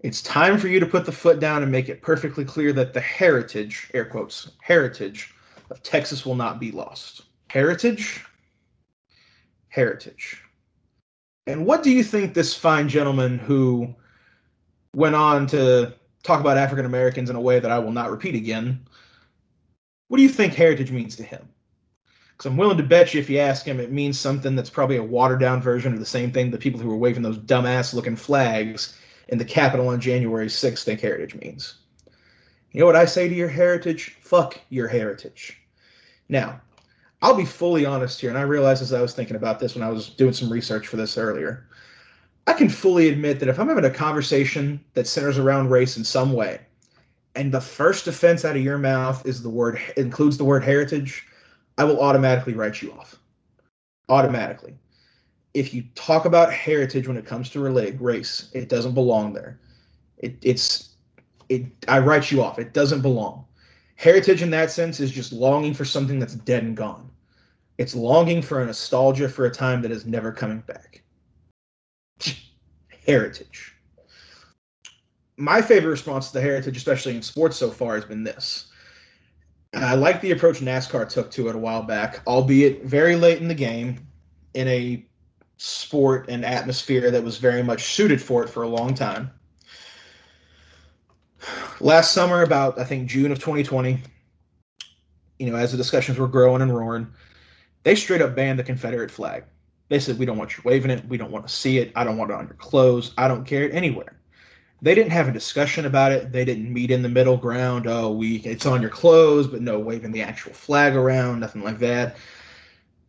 It's 0.00 0.22
time 0.22 0.56
for 0.56 0.68
you 0.68 0.78
to 0.78 0.86
put 0.86 1.04
the 1.04 1.12
foot 1.12 1.40
down 1.40 1.62
and 1.62 1.72
make 1.72 1.88
it 1.88 2.00
perfectly 2.00 2.44
clear 2.44 2.72
that 2.74 2.94
the 2.94 3.00
heritage, 3.00 3.90
air 3.92 4.04
quotes, 4.04 4.50
heritage 4.62 5.34
of 5.70 5.82
Texas 5.82 6.24
will 6.24 6.36
not 6.36 6.60
be 6.60 6.70
lost. 6.70 7.22
Heritage? 7.48 8.24
Heritage. 9.68 10.42
And 11.48 11.66
what 11.66 11.82
do 11.82 11.90
you 11.90 12.04
think 12.04 12.34
this 12.34 12.54
fine 12.54 12.88
gentleman 12.88 13.38
who 13.38 13.94
went 14.94 15.14
on 15.16 15.46
to 15.48 15.94
talk 16.26 16.40
about 16.40 16.58
African 16.58 16.86
Americans 16.86 17.30
in 17.30 17.36
a 17.36 17.40
way 17.40 17.58
that 17.60 17.70
I 17.70 17.78
will 17.78 17.92
not 17.92 18.10
repeat 18.10 18.34
again. 18.34 18.86
What 20.08 20.18
do 20.18 20.22
you 20.22 20.28
think 20.28 20.54
heritage 20.54 20.90
means 20.90 21.16
to 21.16 21.22
him? 21.22 21.48
Because 22.32 22.50
I'm 22.50 22.56
willing 22.56 22.76
to 22.76 22.82
bet 22.82 23.14
you 23.14 23.20
if 23.20 23.30
you 23.30 23.38
ask 23.38 23.64
him, 23.64 23.80
it 23.80 23.92
means 23.92 24.20
something 24.20 24.54
that's 24.54 24.68
probably 24.68 24.96
a 24.96 25.02
watered 25.02 25.40
down 25.40 25.62
version 25.62 25.92
of 25.94 25.98
the 25.98 26.06
same 26.06 26.30
thing 26.30 26.50
the 26.50 26.58
people 26.58 26.80
who 26.80 26.88
were 26.88 26.96
waving 26.96 27.22
those 27.22 27.38
dumbass 27.38 27.94
looking 27.94 28.16
flags 28.16 28.98
in 29.28 29.38
the 29.38 29.44
Capitol 29.44 29.88
on 29.88 30.00
January 30.00 30.46
6th 30.46 30.82
think 30.82 31.00
heritage 31.00 31.34
means. 31.36 31.76
You 32.72 32.80
know 32.80 32.86
what 32.86 32.96
I 32.96 33.06
say 33.06 33.28
to 33.28 33.34
your 33.34 33.48
heritage? 33.48 34.16
Fuck 34.20 34.60
your 34.68 34.86
heritage. 34.86 35.58
Now, 36.28 36.60
I'll 37.22 37.34
be 37.34 37.46
fully 37.46 37.86
honest 37.86 38.20
here, 38.20 38.28
and 38.28 38.38
I 38.38 38.42
realized 38.42 38.82
as 38.82 38.92
I 38.92 39.00
was 39.00 39.14
thinking 39.14 39.36
about 39.36 39.58
this 39.58 39.74
when 39.74 39.82
I 39.82 39.88
was 39.88 40.10
doing 40.10 40.34
some 40.34 40.52
research 40.52 40.86
for 40.86 40.96
this 40.96 41.16
earlier. 41.16 41.66
I 42.46 42.52
can 42.52 42.68
fully 42.68 43.08
admit 43.08 43.40
that 43.40 43.48
if 43.48 43.58
I'm 43.58 43.68
having 43.68 43.84
a 43.84 43.90
conversation 43.90 44.82
that 44.94 45.06
centers 45.06 45.38
around 45.38 45.70
race 45.70 45.96
in 45.96 46.04
some 46.04 46.32
way, 46.32 46.60
and 47.34 47.52
the 47.52 47.60
first 47.60 48.04
defense 48.04 48.44
out 48.44 48.56
of 48.56 48.62
your 48.62 48.78
mouth 48.78 49.24
is 49.26 49.42
the 49.42 49.50
word 49.50 49.80
includes 49.96 50.38
the 50.38 50.44
word 50.44 50.64
heritage, 50.64 51.26
I 51.76 51.84
will 51.84 52.00
automatically 52.00 52.54
write 52.54 52.80
you 52.80 52.92
off. 52.92 53.18
Automatically. 54.08 54.74
If 55.52 55.74
you 55.74 55.84
talk 55.94 56.24
about 56.24 56.52
heritage 56.52 57.08
when 57.08 57.16
it 57.16 57.26
comes 57.26 57.50
to 57.50 57.60
relate 57.60 58.00
race, 58.00 58.50
it 58.54 58.68
doesn't 58.68 58.94
belong 58.94 59.32
there. 59.32 59.58
It, 60.18 60.36
it's 60.42 60.94
it 61.48 61.66
I 61.88 61.98
write 61.98 62.30
you 62.30 62.42
off. 62.42 62.58
It 62.58 62.72
doesn't 62.72 63.02
belong. 63.02 63.44
Heritage 63.96 64.42
in 64.42 64.50
that 64.50 64.70
sense 64.70 65.00
is 65.00 65.10
just 65.10 65.32
longing 65.32 65.74
for 65.74 65.84
something 65.84 66.18
that's 66.18 66.34
dead 66.34 66.62
and 66.62 66.76
gone. 66.76 67.10
It's 67.78 67.94
longing 67.94 68.40
for 68.40 68.62
a 68.62 68.66
nostalgia 68.66 69.28
for 69.28 69.46
a 69.46 69.50
time 69.50 69.82
that 69.82 69.90
is 69.90 70.06
never 70.06 70.32
coming 70.32 70.60
back. 70.60 71.02
Heritage. 73.06 73.74
My 75.36 75.60
favorite 75.60 75.90
response 75.90 76.28
to 76.28 76.34
the 76.34 76.40
heritage, 76.40 76.76
especially 76.76 77.14
in 77.14 77.22
sports 77.22 77.56
so 77.56 77.70
far, 77.70 77.94
has 77.94 78.04
been 78.04 78.24
this. 78.24 78.72
I 79.74 79.94
like 79.94 80.20
the 80.20 80.30
approach 80.30 80.60
NASCAR 80.60 81.08
took 81.08 81.30
to 81.32 81.48
it 81.48 81.54
a 81.54 81.58
while 81.58 81.82
back, 81.82 82.22
albeit 82.26 82.84
very 82.84 83.16
late 83.16 83.40
in 83.40 83.48
the 83.48 83.54
game, 83.54 84.06
in 84.54 84.66
a 84.68 85.06
sport 85.58 86.26
and 86.28 86.44
atmosphere 86.44 87.10
that 87.10 87.22
was 87.22 87.38
very 87.38 87.62
much 87.62 87.94
suited 87.94 88.20
for 88.20 88.42
it 88.42 88.48
for 88.48 88.62
a 88.62 88.68
long 88.68 88.94
time. 88.94 89.30
Last 91.80 92.12
summer, 92.12 92.42
about 92.42 92.78
I 92.78 92.84
think 92.84 93.08
June 93.08 93.30
of 93.30 93.38
2020, 93.38 94.00
you 95.38 95.50
know, 95.50 95.56
as 95.56 95.72
the 95.72 95.76
discussions 95.76 96.18
were 96.18 96.28
growing 96.28 96.62
and 96.62 96.74
roaring, 96.74 97.06
they 97.82 97.94
straight 97.94 98.22
up 98.22 98.34
banned 98.34 98.58
the 98.58 98.64
Confederate 98.64 99.10
flag. 99.10 99.44
They 99.88 99.98
said, 99.98 100.18
We 100.18 100.26
don't 100.26 100.38
want 100.38 100.56
you 100.56 100.62
waving 100.64 100.90
it. 100.90 101.06
We 101.08 101.16
don't 101.16 101.30
want 101.30 101.46
to 101.46 101.52
see 101.52 101.78
it. 101.78 101.92
I 101.94 102.04
don't 102.04 102.16
want 102.16 102.30
it 102.30 102.34
on 102.34 102.46
your 102.46 102.56
clothes. 102.56 103.12
I 103.16 103.28
don't 103.28 103.44
care 103.44 103.64
it 103.64 103.74
anywhere. 103.74 104.16
They 104.82 104.94
didn't 104.94 105.12
have 105.12 105.28
a 105.28 105.32
discussion 105.32 105.86
about 105.86 106.12
it. 106.12 106.32
They 106.32 106.44
didn't 106.44 106.72
meet 106.72 106.90
in 106.90 107.02
the 107.02 107.08
middle 107.08 107.36
ground. 107.36 107.86
Oh, 107.86 108.12
we 108.12 108.36
it's 108.36 108.66
on 108.66 108.82
your 108.82 108.90
clothes, 108.90 109.46
but 109.46 109.62
no 109.62 109.78
waving 109.78 110.12
the 110.12 110.22
actual 110.22 110.52
flag 110.52 110.94
around, 110.94 111.40
nothing 111.40 111.62
like 111.62 111.78
that. 111.78 112.16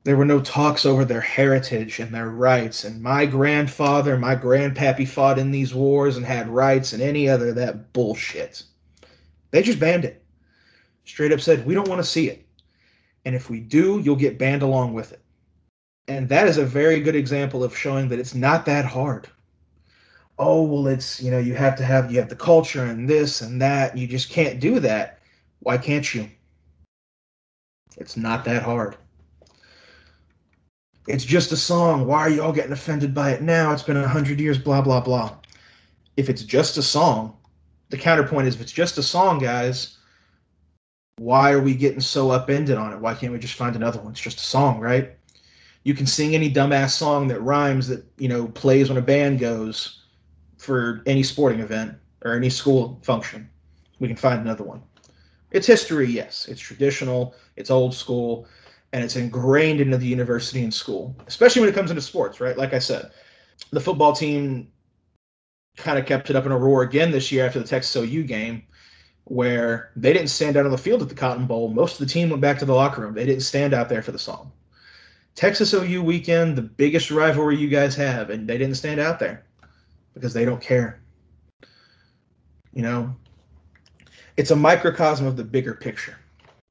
There 0.03 0.15
were 0.15 0.23
no 0.23 0.39
talks 0.39 0.85
over 0.85 1.03
their 1.03 1.19
heritage 1.19 1.99
and 1.99 2.15
their 2.15 2.29
rights. 2.29 2.85
And 2.85 3.01
my 3.01 3.25
grandfather, 3.25 4.17
my 4.17 4.37
grandpappy 4.37 5.05
fought 5.07 5.37
in 5.37 5.51
these 5.51 5.75
wars 5.75 6.15
and 6.15 6.25
had 6.25 6.47
rights 6.47 6.93
and 6.93 7.01
any 7.01 7.27
other 7.27 7.51
that 7.53 7.91
bullshit. 7.91 8.63
They 9.51 9.61
just 9.61 9.79
banned 9.79 10.05
it. 10.05 10.23
Straight 11.03 11.33
up 11.33 11.41
said, 11.41 11.65
we 11.65 11.73
don't 11.73 11.89
want 11.89 11.99
to 11.99 12.07
see 12.07 12.29
it. 12.29 12.45
And 13.25 13.35
if 13.35 13.49
we 13.49 13.59
do, 13.59 13.99
you'll 13.99 14.15
get 14.15 14.39
banned 14.39 14.61
along 14.61 14.93
with 14.93 15.11
it. 15.11 15.21
And 16.07 16.29
that 16.29 16.47
is 16.47 16.57
a 16.57 16.65
very 16.65 17.01
good 17.01 17.15
example 17.15 17.63
of 17.63 17.77
showing 17.77 18.07
that 18.09 18.19
it's 18.19 18.35
not 18.35 18.65
that 18.65 18.85
hard. 18.85 19.27
Oh, 20.39 20.63
well, 20.63 20.87
it's, 20.87 21.21
you 21.21 21.31
know, 21.31 21.39
you 21.39 21.55
have 21.55 21.75
to 21.77 21.83
have, 21.83 22.11
you 22.11 22.19
have 22.19 22.29
the 22.29 22.35
culture 22.35 22.83
and 22.83 23.09
this 23.09 23.41
and 23.41 23.61
that. 23.61 23.97
You 23.97 24.07
just 24.07 24.29
can't 24.29 24.59
do 24.59 24.79
that. 24.79 25.19
Why 25.59 25.77
can't 25.77 26.13
you? 26.13 26.29
It's 27.97 28.15
not 28.15 28.45
that 28.45 28.63
hard. 28.63 28.95
It's 31.07 31.25
just 31.25 31.51
a 31.51 31.57
song. 31.57 32.05
Why 32.05 32.19
are 32.19 32.29
you 32.29 32.43
all 32.43 32.53
getting 32.53 32.71
offended 32.71 33.13
by 33.13 33.31
it 33.31 33.41
now? 33.41 33.71
It's 33.71 33.83
been 33.83 33.97
a 33.97 34.07
hundred 34.07 34.39
years, 34.39 34.57
blah, 34.57 34.81
blah, 34.81 35.01
blah. 35.01 35.35
If 36.15 36.29
it's 36.29 36.43
just 36.43 36.77
a 36.77 36.83
song, 36.83 37.35
the 37.89 37.97
counterpoint 37.97 38.47
is 38.47 38.55
if 38.55 38.61
it's 38.61 38.71
just 38.71 38.97
a 38.97 39.03
song, 39.03 39.39
guys, 39.39 39.97
why 41.17 41.51
are 41.51 41.61
we 41.61 41.73
getting 41.73 42.01
so 42.01 42.31
upended 42.31 42.77
on 42.77 42.93
it? 42.93 42.99
Why 42.99 43.13
can't 43.13 43.31
we 43.31 43.39
just 43.39 43.55
find 43.55 43.75
another 43.75 43.99
one? 43.99 44.11
It's 44.11 44.21
just 44.21 44.39
a 44.39 44.43
song, 44.45 44.79
right? 44.79 45.17
You 45.87 45.93
can 45.93 46.05
sing 46.05 46.35
any 46.35 46.51
dumbass 46.51 46.89
song 46.89 47.29
that 47.29 47.39
rhymes 47.39 47.87
that, 47.87 48.03
you 48.17 48.27
know, 48.27 48.49
plays 48.49 48.89
when 48.89 48.97
a 48.97 49.01
band 49.01 49.39
goes 49.39 50.01
for 50.57 51.01
any 51.05 51.23
sporting 51.23 51.61
event 51.61 51.95
or 52.25 52.33
any 52.33 52.49
school 52.49 52.99
function. 53.03 53.49
We 53.99 54.09
can 54.09 54.17
find 54.17 54.41
another 54.41 54.65
one. 54.65 54.81
It's 55.51 55.65
history, 55.65 56.09
yes. 56.09 56.49
It's 56.49 56.59
traditional, 56.59 57.35
it's 57.55 57.71
old 57.71 57.95
school, 57.95 58.49
and 58.91 59.01
it's 59.01 59.15
ingrained 59.15 59.79
into 59.79 59.95
the 59.95 60.05
university 60.05 60.61
and 60.61 60.73
school, 60.73 61.15
especially 61.25 61.61
when 61.61 61.69
it 61.69 61.75
comes 61.75 61.89
into 61.89 62.01
sports, 62.01 62.41
right? 62.41 62.57
Like 62.57 62.73
I 62.73 62.79
said, 62.79 63.11
the 63.71 63.79
football 63.79 64.11
team 64.11 64.69
kind 65.77 65.97
of 65.97 66.05
kept 66.05 66.29
it 66.29 66.35
up 66.35 66.45
in 66.45 66.51
a 66.51 66.57
roar 66.57 66.81
again 66.81 67.11
this 67.11 67.31
year 67.31 67.45
after 67.45 67.59
the 67.59 67.65
Texas 67.65 67.95
OU 67.95 68.23
game, 68.23 68.61
where 69.23 69.93
they 69.95 70.11
didn't 70.11 70.31
stand 70.31 70.57
out 70.57 70.65
on 70.65 70.71
the 70.73 70.77
field 70.77 71.01
at 71.01 71.07
the 71.07 71.15
Cotton 71.15 71.47
Bowl. 71.47 71.69
Most 71.69 71.93
of 71.93 72.05
the 72.05 72.13
team 72.13 72.29
went 72.29 72.41
back 72.41 72.59
to 72.59 72.65
the 72.65 72.75
locker 72.75 73.03
room. 73.03 73.13
They 73.13 73.25
didn't 73.25 73.43
stand 73.43 73.73
out 73.73 73.87
there 73.87 74.01
for 74.01 74.11
the 74.11 74.19
song. 74.19 74.51
Texas 75.37 75.73
OU 75.73 76.03
weekend, 76.03 76.57
the 76.57 76.61
biggest 76.61 77.11
rivalry 77.11 77.55
you 77.55 77.69
guys 77.69 77.95
have, 77.95 78.29
and 78.29 78.45
they 78.45 78.57
didn't 78.57 78.75
stand 78.75 78.99
out 78.99 79.19
there 79.19 79.45
because 80.13 80.33
they 80.33 80.43
don't 80.43 80.61
care. 80.61 80.99
You 82.73 82.81
know, 82.81 83.15
it's 84.35 84.51
a 84.51 84.55
microcosm 84.55 85.25
of 85.25 85.37
the 85.37 85.45
bigger 85.45 85.75
picture. 85.75 86.17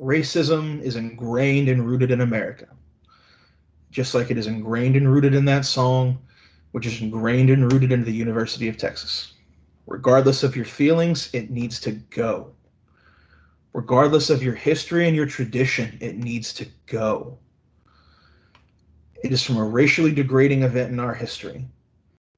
Racism 0.03 0.83
is 0.83 0.97
ingrained 0.97 1.71
and 1.71 1.87
rooted 1.87 2.11
in 2.11 2.21
America, 2.21 2.67
just 3.91 4.15
like 4.15 4.31
it 4.31 4.37
is 4.37 4.47
ingrained 4.47 4.97
and 4.97 5.11
rooted 5.11 5.35
in 5.35 5.47
that 5.47 5.65
song 5.65 6.19
which 6.77 6.85
is 6.85 7.01
ingrained 7.01 7.49
and 7.49 7.73
rooted 7.73 7.91
into 7.91 8.05
the 8.05 8.13
University 8.13 8.69
of 8.69 8.77
Texas. 8.77 9.33
Regardless 9.87 10.43
of 10.43 10.55
your 10.55 10.67
feelings, 10.67 11.31
it 11.33 11.49
needs 11.49 11.81
to 11.81 11.93
go. 11.93 12.53
Regardless 13.73 14.29
of 14.29 14.43
your 14.43 14.55
history 14.55 15.07
and 15.07 15.17
your 15.17 15.25
tradition, 15.25 15.97
it 16.03 16.19
needs 16.19 16.53
to 16.53 16.67
go. 16.85 17.39
It 19.23 19.33
is 19.33 19.43
from 19.43 19.57
a 19.57 19.65
racially 19.65 20.13
degrading 20.13 20.63
event 20.63 20.93
in 20.93 21.01
our 21.01 21.15
history, 21.15 21.65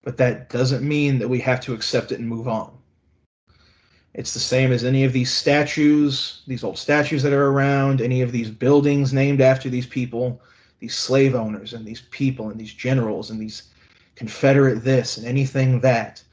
but 0.02 0.16
that 0.16 0.50
doesn't 0.50 0.86
mean 0.86 1.18
that 1.18 1.28
we 1.28 1.40
have 1.40 1.60
to 1.62 1.74
accept 1.74 2.12
it 2.12 2.18
and 2.18 2.28
move 2.28 2.48
on. 2.48 2.72
It's 4.14 4.34
the 4.34 4.40
same 4.40 4.72
as 4.72 4.84
any 4.84 5.04
of 5.04 5.12
these 5.12 5.32
statues, 5.32 6.42
these 6.46 6.64
old 6.64 6.78
statues 6.78 7.22
that 7.22 7.32
are 7.32 7.48
around, 7.48 8.00
any 8.00 8.22
of 8.22 8.32
these 8.32 8.50
buildings 8.50 9.12
named 9.12 9.40
after 9.40 9.68
these 9.68 9.86
people, 9.86 10.40
these 10.80 10.96
slave 10.96 11.34
owners 11.34 11.72
and 11.72 11.84
these 11.84 12.02
people 12.10 12.50
and 12.50 12.58
these 12.58 12.72
generals 12.72 13.30
and 13.30 13.40
these 13.40 13.70
Confederate 14.18 14.82
this 14.82 15.16
and 15.16 15.24
anything 15.24 15.78
that. 15.78 16.24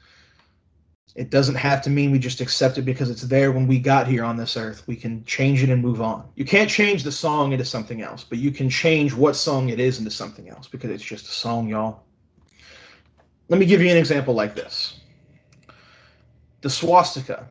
It 1.16 1.30
doesn't 1.30 1.54
have 1.54 1.80
to 1.82 1.90
mean 1.90 2.10
we 2.10 2.18
just 2.18 2.42
accept 2.42 2.76
it 2.76 2.82
because 2.82 3.08
it's 3.08 3.22
there 3.22 3.50
when 3.50 3.66
we 3.66 3.78
got 3.78 4.06
here 4.06 4.22
on 4.22 4.36
this 4.36 4.54
earth. 4.54 4.86
We 4.86 4.96
can 4.96 5.24
change 5.24 5.62
it 5.62 5.70
and 5.70 5.82
move 5.82 6.02
on. 6.02 6.28
You 6.34 6.44
can't 6.44 6.68
change 6.68 7.04
the 7.04 7.12
song 7.12 7.52
into 7.52 7.64
something 7.64 8.02
else, 8.02 8.22
but 8.22 8.36
you 8.36 8.50
can 8.50 8.68
change 8.68 9.14
what 9.14 9.34
song 9.34 9.70
it 9.70 9.80
is 9.80 9.98
into 9.98 10.10
something 10.10 10.50
else 10.50 10.68
because 10.68 10.90
it's 10.90 11.02
just 11.02 11.24
a 11.24 11.30
song, 11.30 11.68
y'all. 11.68 12.02
Let 13.48 13.58
me 13.58 13.64
give 13.64 13.80
you 13.80 13.90
an 13.90 13.96
example 13.96 14.34
like 14.34 14.54
this 14.54 15.00
the 16.60 16.68
swastika. 16.68 17.50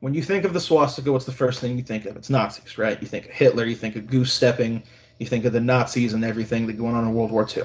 When 0.00 0.14
you 0.14 0.22
think 0.22 0.44
of 0.44 0.54
the 0.54 0.60
swastika, 0.60 1.12
what's 1.12 1.26
the 1.26 1.32
first 1.32 1.60
thing 1.60 1.76
you 1.76 1.84
think 1.84 2.06
of? 2.06 2.16
It's 2.16 2.30
Nazis, 2.30 2.78
right? 2.78 3.00
You 3.02 3.06
think 3.06 3.26
of 3.26 3.32
Hitler, 3.32 3.66
you 3.66 3.76
think 3.76 3.96
of 3.96 4.06
goose 4.06 4.32
stepping, 4.32 4.82
you 5.18 5.26
think 5.26 5.44
of 5.44 5.52
the 5.52 5.60
Nazis 5.60 6.14
and 6.14 6.24
everything 6.24 6.66
that 6.66 6.78
going 6.78 6.94
on 6.94 7.04
in 7.04 7.12
World 7.12 7.30
War 7.30 7.46
II. 7.54 7.64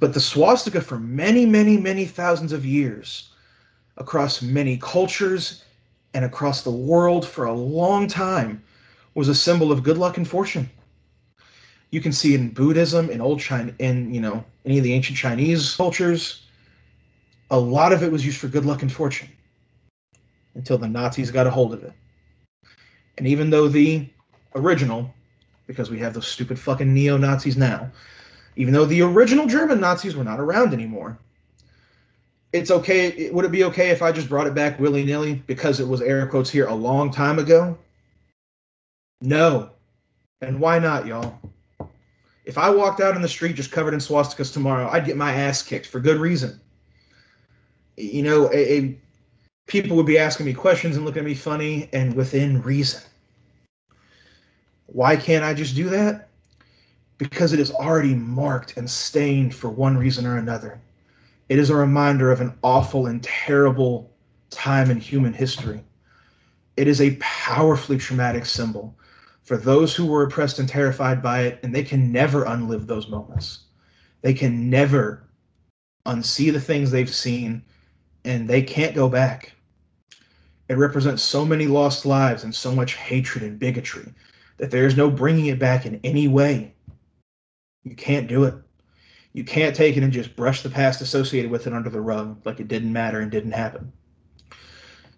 But 0.00 0.12
the 0.12 0.20
swastika, 0.20 0.80
for 0.80 0.98
many, 0.98 1.46
many, 1.46 1.76
many 1.76 2.04
thousands 2.04 2.52
of 2.52 2.66
years, 2.66 3.30
across 3.98 4.42
many 4.42 4.76
cultures 4.78 5.64
and 6.14 6.24
across 6.24 6.62
the 6.62 6.70
world 6.70 7.26
for 7.26 7.44
a 7.44 7.52
long 7.52 8.06
time, 8.08 8.62
was 9.14 9.28
a 9.28 9.34
symbol 9.34 9.70
of 9.70 9.82
good 9.82 9.98
luck 9.98 10.16
and 10.16 10.26
fortune. 10.26 10.70
You 11.90 12.00
can 12.00 12.12
see 12.12 12.34
it 12.34 12.40
in 12.40 12.50
Buddhism, 12.50 13.10
in 13.10 13.20
old 13.20 13.40
China, 13.40 13.74
in 13.78 14.12
you 14.12 14.20
know 14.20 14.44
any 14.64 14.78
of 14.78 14.84
the 14.84 14.92
ancient 14.92 15.18
Chinese 15.18 15.74
cultures. 15.76 16.46
A 17.50 17.58
lot 17.58 17.92
of 17.92 18.02
it 18.02 18.12
was 18.12 18.24
used 18.24 18.38
for 18.38 18.48
good 18.48 18.64
luck 18.64 18.82
and 18.82 18.92
fortune 18.92 19.28
until 20.54 20.78
the 20.78 20.88
Nazis 20.88 21.30
got 21.30 21.46
a 21.46 21.50
hold 21.50 21.72
of 21.72 21.82
it. 21.82 21.92
And 23.16 23.26
even 23.26 23.50
though 23.50 23.68
the 23.68 24.08
original, 24.54 25.12
because 25.66 25.90
we 25.90 25.98
have 25.98 26.14
those 26.14 26.26
stupid 26.26 26.58
fucking 26.58 26.92
neo 26.92 27.16
Nazis 27.16 27.56
now, 27.56 27.90
even 28.56 28.74
though 28.74 28.84
the 28.84 29.02
original 29.02 29.46
German 29.46 29.80
Nazis 29.80 30.16
were 30.16 30.24
not 30.24 30.40
around 30.40 30.72
anymore. 30.72 31.18
It's 32.52 32.70
okay. 32.70 33.30
Would 33.30 33.44
it 33.44 33.52
be 33.52 33.64
okay 33.64 33.90
if 33.90 34.02
I 34.02 34.12
just 34.12 34.28
brought 34.28 34.46
it 34.46 34.54
back 34.54 34.80
willy 34.80 35.04
nilly 35.04 35.42
because 35.46 35.80
it 35.80 35.88
was 35.88 36.00
air 36.00 36.26
quotes 36.26 36.50
here 36.50 36.66
a 36.66 36.74
long 36.74 37.10
time 37.10 37.38
ago? 37.38 37.76
No. 39.20 39.70
And 40.40 40.60
why 40.60 40.78
not, 40.78 41.06
y'all? 41.06 41.38
If 42.44 42.56
I 42.56 42.70
walked 42.70 43.00
out 43.00 43.16
in 43.16 43.22
the 43.22 43.28
street 43.28 43.56
just 43.56 43.72
covered 43.72 43.92
in 43.92 44.00
swastikas 44.00 44.52
tomorrow, 44.52 44.88
I'd 44.88 45.04
get 45.04 45.16
my 45.16 45.32
ass 45.32 45.62
kicked 45.62 45.86
for 45.86 46.00
good 46.00 46.18
reason. 46.18 46.58
You 47.96 48.22
know, 48.22 48.50
a, 48.52 48.78
a, 48.78 48.98
people 49.66 49.96
would 49.96 50.06
be 50.06 50.18
asking 50.18 50.46
me 50.46 50.54
questions 50.54 50.96
and 50.96 51.04
looking 51.04 51.20
at 51.20 51.26
me 51.26 51.34
funny 51.34 51.90
and 51.92 52.14
within 52.14 52.62
reason. 52.62 53.02
Why 54.86 55.16
can't 55.16 55.44
I 55.44 55.52
just 55.52 55.76
do 55.76 55.90
that? 55.90 56.28
because 57.18 57.52
it 57.52 57.60
is 57.60 57.72
already 57.72 58.14
marked 58.14 58.76
and 58.76 58.88
stained 58.88 59.54
for 59.54 59.68
one 59.68 59.98
reason 59.98 60.24
or 60.24 60.38
another. 60.38 60.80
It 61.48 61.58
is 61.58 61.70
a 61.70 61.76
reminder 61.76 62.30
of 62.30 62.40
an 62.40 62.58
awful 62.62 63.06
and 63.06 63.22
terrible 63.22 64.14
time 64.50 64.90
in 64.90 64.98
human 64.98 65.32
history. 65.32 65.82
It 66.76 66.86
is 66.88 67.00
a 67.00 67.16
powerfully 67.20 67.98
traumatic 67.98 68.46
symbol 68.46 68.96
for 69.42 69.56
those 69.56 69.94
who 69.94 70.06
were 70.06 70.24
oppressed 70.24 70.58
and 70.58 70.68
terrified 70.68 71.22
by 71.22 71.42
it, 71.42 71.60
and 71.62 71.74
they 71.74 71.82
can 71.82 72.12
never 72.12 72.44
unlive 72.44 72.86
those 72.86 73.08
moments. 73.08 73.60
They 74.20 74.34
can 74.34 74.68
never 74.68 75.26
unsee 76.04 76.52
the 76.52 76.60
things 76.60 76.90
they've 76.90 77.12
seen, 77.12 77.64
and 78.24 78.46
they 78.46 78.62
can't 78.62 78.94
go 78.94 79.08
back. 79.08 79.52
It 80.68 80.76
represents 80.76 81.22
so 81.22 81.46
many 81.46 81.66
lost 81.66 82.04
lives 82.04 82.44
and 82.44 82.54
so 82.54 82.74
much 82.74 82.94
hatred 82.94 83.42
and 83.42 83.58
bigotry 83.58 84.12
that 84.58 84.70
there 84.70 84.84
is 84.84 84.98
no 84.98 85.10
bringing 85.10 85.46
it 85.46 85.58
back 85.58 85.86
in 85.86 85.98
any 86.04 86.28
way. 86.28 86.74
You 87.84 87.96
can't 87.96 88.28
do 88.28 88.44
it. 88.44 88.54
You 89.32 89.44
can't 89.44 89.76
take 89.76 89.96
it 89.96 90.02
and 90.02 90.12
just 90.12 90.36
brush 90.36 90.62
the 90.62 90.70
past 90.70 91.00
associated 91.00 91.50
with 91.50 91.66
it 91.66 91.72
under 91.72 91.90
the 91.90 92.00
rug 92.00 92.40
like 92.44 92.60
it 92.60 92.68
didn't 92.68 92.92
matter 92.92 93.20
and 93.20 93.30
didn't 93.30 93.52
happen. 93.52 93.92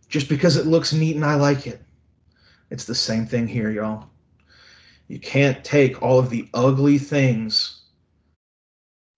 Just 0.09 0.29
because 0.29 0.57
it 0.57 0.66
looks 0.66 0.92
neat 0.92 1.16
and 1.16 1.25
I 1.25 1.37
like 1.37 1.66
it. 1.66 1.81
It's 2.70 2.85
the 2.85 2.94
same 2.94 3.27
thing 3.27 3.46
here, 3.46 3.70
y'all. 3.70 4.09
You 5.09 5.18
can't 5.18 5.64
take 5.64 6.03
all 6.03 6.18
of 6.18 6.31
the 6.31 6.49
ugly 6.55 6.99
things 6.99 7.83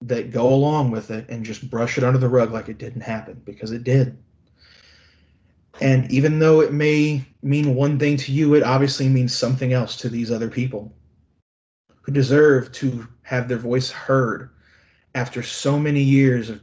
that 0.02 0.33
go 0.33 0.52
along 0.52 0.90
with 0.90 1.11
it 1.11 1.28
and 1.28 1.44
just 1.44 1.70
brush 1.70 1.96
it 1.96 2.05
under 2.05 2.18
the 2.18 2.28
rug 2.28 2.52
like 2.52 2.68
it 2.68 2.78
didn't 2.78 3.02
happen 3.02 3.40
because 3.44 3.72
it 3.72 3.85
did. 3.85 4.18
And 5.81 6.11
even 6.11 6.38
though 6.38 6.61
it 6.61 6.72
may 6.72 7.24
mean 7.42 7.74
one 7.74 7.98
thing 7.98 8.16
to 8.18 8.33
you, 8.33 8.55
it 8.55 8.62
obviously 8.62 9.09
means 9.09 9.35
something 9.35 9.72
else 9.72 9.96
to 9.98 10.09
these 10.09 10.31
other 10.31 10.48
people 10.48 10.92
who 12.02 12.12
deserve 12.12 12.72
to 12.72 13.07
have 13.22 13.48
their 13.48 13.59
voice 13.59 13.90
heard 13.90 14.50
after 15.14 15.42
so 15.42 15.79
many 15.79 16.03
years 16.03 16.51
of 16.51 16.61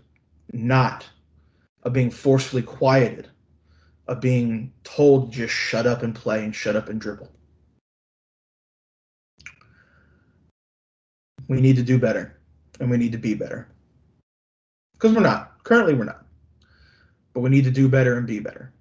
not, 0.51 1.07
of 1.83 1.93
being 1.93 2.11
forcefully 2.11 2.61
quieted, 2.61 3.29
of 4.07 4.19
being 4.19 4.73
told 4.83 5.31
just 5.31 5.53
shut 5.53 5.85
up 5.85 6.03
and 6.03 6.15
play 6.15 6.43
and 6.43 6.55
shut 6.55 6.75
up 6.75 6.89
and 6.89 6.99
dribble. 6.99 7.31
We 11.47 11.61
need 11.61 11.75
to 11.77 11.83
do 11.83 11.97
better 11.97 12.39
and 12.79 12.89
we 12.89 12.97
need 12.97 13.11
to 13.11 13.17
be 13.17 13.33
better. 13.33 13.67
Because 14.93 15.15
we're 15.15 15.21
not. 15.21 15.63
Currently, 15.63 15.93
we're 15.93 16.05
not. 16.05 16.25
But 17.33 17.41
we 17.41 17.49
need 17.49 17.63
to 17.63 17.71
do 17.71 17.87
better 17.87 18.17
and 18.17 18.27
be 18.27 18.39
better. 18.39 18.71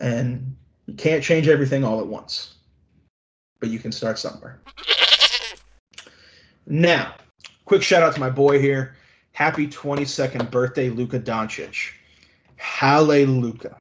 And 0.00 0.56
you 0.86 0.94
can't 0.94 1.22
change 1.22 1.48
everything 1.48 1.84
all 1.84 2.00
at 2.00 2.06
once, 2.06 2.54
but 3.60 3.70
you 3.70 3.78
can 3.78 3.92
start 3.92 4.18
somewhere. 4.18 4.60
Now, 6.66 7.14
quick 7.64 7.82
shout 7.82 8.02
out 8.02 8.14
to 8.14 8.20
my 8.20 8.30
boy 8.30 8.60
here. 8.60 8.96
Happy 9.32 9.66
22nd 9.66 10.50
birthday, 10.50 10.90
Luka 10.90 11.18
Doncic. 11.18 11.92
Hallelujah. 12.56 13.76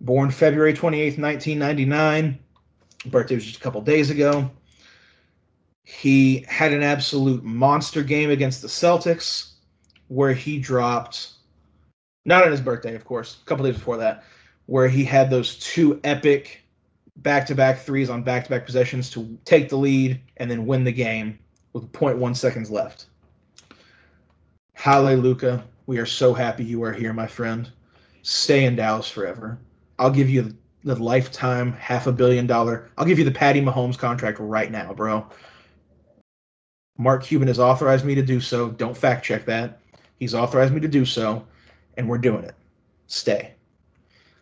Born 0.00 0.30
February 0.30 0.72
28th, 0.72 1.18
1999. 1.18 2.38
Birthday 3.06 3.34
was 3.34 3.44
just 3.44 3.56
a 3.56 3.60
couple 3.60 3.80
days 3.80 4.10
ago. 4.10 4.50
He 5.84 6.44
had 6.48 6.72
an 6.72 6.82
absolute 6.82 7.42
monster 7.42 8.02
game 8.02 8.30
against 8.30 8.60
the 8.60 8.68
Celtics 8.68 9.52
where 10.08 10.34
he 10.34 10.58
dropped, 10.58 11.32
not 12.26 12.44
on 12.44 12.50
his 12.50 12.60
birthday, 12.60 12.94
of 12.94 13.04
course, 13.04 13.38
a 13.42 13.46
couple 13.46 13.64
days 13.64 13.76
before 13.76 13.96
that, 13.96 14.24
where 14.66 14.88
he 14.88 15.04
had 15.04 15.30
those 15.30 15.58
two 15.58 15.98
epic 16.04 16.62
back 17.16 17.46
to 17.46 17.54
back 17.54 17.78
threes 17.78 18.10
on 18.10 18.22
back 18.22 18.44
to 18.44 18.50
back 18.50 18.66
possessions 18.66 19.10
to 19.10 19.38
take 19.44 19.68
the 19.70 19.76
lead 19.76 20.20
and 20.36 20.50
then 20.50 20.66
win 20.66 20.84
the 20.84 20.92
game 20.92 21.38
with 21.72 21.90
0.1 21.92 22.36
seconds 22.36 22.70
left. 22.70 23.06
Hallelujah. 24.74 25.64
We 25.86 25.98
are 25.98 26.06
so 26.06 26.34
happy 26.34 26.64
you 26.64 26.82
are 26.82 26.92
here, 26.92 27.12
my 27.12 27.26
friend. 27.26 27.70
Stay 28.22 28.64
in 28.64 28.76
Dallas 28.76 29.10
forever. 29.10 29.58
I'll 29.98 30.10
give 30.10 30.30
you 30.30 30.56
the 30.84 30.94
lifetime 30.94 31.72
half 31.72 32.06
a 32.06 32.12
billion 32.12 32.46
dollar. 32.46 32.90
I'll 32.96 33.04
give 33.04 33.18
you 33.18 33.24
the 33.24 33.30
Patty 33.30 33.60
Mahomes 33.60 33.98
contract 33.98 34.38
right 34.38 34.70
now, 34.70 34.92
bro. 34.92 35.26
Mark 36.96 37.24
Cuban 37.24 37.48
has 37.48 37.58
authorized 37.58 38.04
me 38.04 38.14
to 38.14 38.22
do 38.22 38.40
so. 38.40 38.70
Don't 38.70 38.96
fact 38.96 39.24
check 39.24 39.44
that. 39.46 39.80
He's 40.18 40.34
authorized 40.34 40.74
me 40.74 40.80
to 40.80 40.88
do 40.88 41.04
so, 41.04 41.46
and 41.96 42.08
we're 42.08 42.18
doing 42.18 42.44
it. 42.44 42.54
Stay. 43.06 43.54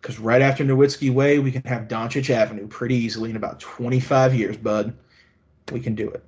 Because 0.00 0.18
right 0.18 0.42
after 0.42 0.64
Nowitzki 0.64 1.12
Way, 1.12 1.38
we 1.38 1.52
can 1.52 1.62
have 1.64 1.88
Doncic 1.88 2.30
Avenue 2.30 2.66
pretty 2.66 2.94
easily 2.94 3.30
in 3.30 3.36
about 3.36 3.60
25 3.60 4.34
years, 4.34 4.56
bud. 4.56 4.96
We 5.72 5.80
can 5.80 5.94
do 5.94 6.08
it. 6.10 6.24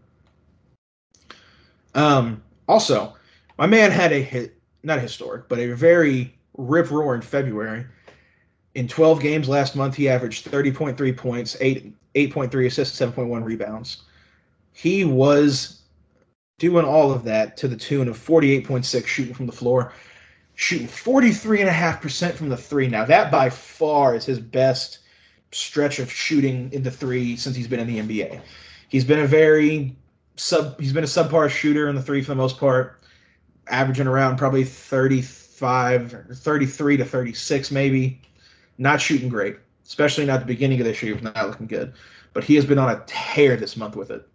Um, 1.94 2.42
also, 2.68 3.16
my 3.59 3.66
man 3.66 3.90
had 3.90 4.12
a 4.12 4.20
hit, 4.20 4.55
not 4.83 5.01
historic, 5.01 5.48
but 5.48 5.59
a 5.59 5.72
very 5.74 6.38
rip 6.57 6.90
roaring 6.90 7.22
February. 7.22 7.85
In 8.74 8.87
12 8.87 9.20
games 9.20 9.48
last 9.48 9.74
month, 9.74 9.94
he 9.94 10.09
averaged 10.09 10.46
30.3 10.46 11.16
points, 11.16 11.57
8, 11.61 11.92
8.3 12.14 12.66
assists, 12.66 13.01
7.1 13.01 13.42
rebounds. 13.44 14.03
He 14.72 15.05
was 15.05 15.83
doing 16.59 16.85
all 16.85 17.12
of 17.12 17.24
that 17.24 17.57
to 17.57 17.68
the 17.68 17.77
tune 17.77 18.09
of 18.09 18.18
48.6 18.18 19.07
shooting 19.07 19.35
from 19.35 19.46
the 19.46 19.53
floor, 19.53 19.92
shooting 20.55 20.88
43.5% 20.88 22.33
from 22.35 22.48
the 22.48 22.57
three. 22.57 22.88
Now, 22.88 23.05
that 23.05 23.31
by 23.31 23.51
far 23.51 24.14
is 24.14 24.24
his 24.24 24.38
best 24.38 25.01
stretch 25.53 25.98
of 25.98 26.11
shooting 26.12 26.70
in 26.72 26.83
the 26.83 26.90
three 26.90 27.37
since 27.37 27.57
he's 27.57 27.68
been 27.68 27.81
in 27.81 27.87
the 27.87 27.98
NBA. 27.98 28.40
He's 28.88 29.05
been 29.05 29.20
a 29.20 29.27
very 29.27 29.96
sub 30.38 30.79
he's 30.81 30.92
been 30.92 31.05
a 31.05 31.07
subpar 31.07 31.51
shooter 31.51 31.88
in 31.88 31.96
the 31.96 32.03
three 32.03 32.22
for 32.22 32.31
the 32.31 32.37
most 32.37 32.59
part, 32.59 33.01
averaging 33.68 34.07
around 34.07 34.37
probably 34.37 34.64
35 34.64 36.27
33 36.33 36.96
to 36.96 37.05
36 37.05 37.70
maybe. 37.70 38.20
Not 38.79 39.01
shooting 39.01 39.29
great, 39.29 39.57
especially 39.85 40.24
not 40.24 40.40
the 40.40 40.46
beginning 40.46 40.81
of 40.81 40.87
this 40.87 41.03
year. 41.03 41.16
He 41.16 41.22
was 41.22 41.35
not 41.35 41.46
looking 41.48 41.66
good. 41.66 41.94
But 42.33 42.44
he 42.44 42.55
has 42.55 42.64
been 42.64 42.79
on 42.79 42.90
a 42.90 43.03
tear 43.07 43.57
this 43.57 43.77
month 43.77 43.96
with 43.96 44.11
it. 44.11 44.29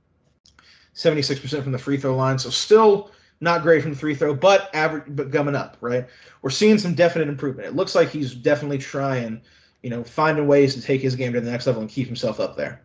76% 0.95 1.63
from 1.63 1.71
the 1.71 1.77
free 1.77 1.97
throw 1.97 2.15
line. 2.15 2.37
So 2.37 2.49
still 2.49 3.11
not 3.39 3.61
great 3.61 3.81
from 3.81 3.91
the 3.91 3.97
free 3.97 4.15
throw, 4.15 4.33
but 4.33 4.69
average, 4.73 5.03
but 5.09 5.31
coming 5.31 5.55
up, 5.55 5.77
right? 5.81 6.07
We're 6.41 6.49
seeing 6.49 6.77
some 6.77 6.93
definite 6.93 7.27
improvement. 7.27 7.67
It 7.67 7.75
looks 7.75 7.95
like 7.95 8.09
he's 8.09 8.33
definitely 8.33 8.77
trying, 8.77 9.41
you 9.81 9.89
know, 9.89 10.03
finding 10.03 10.47
ways 10.47 10.75
to 10.75 10.81
take 10.81 11.01
his 11.01 11.15
game 11.15 11.33
to 11.33 11.41
the 11.41 11.51
next 11.51 11.67
level 11.67 11.81
and 11.81 11.89
keep 11.89 12.07
himself 12.07 12.39
up 12.39 12.55
there. 12.55 12.81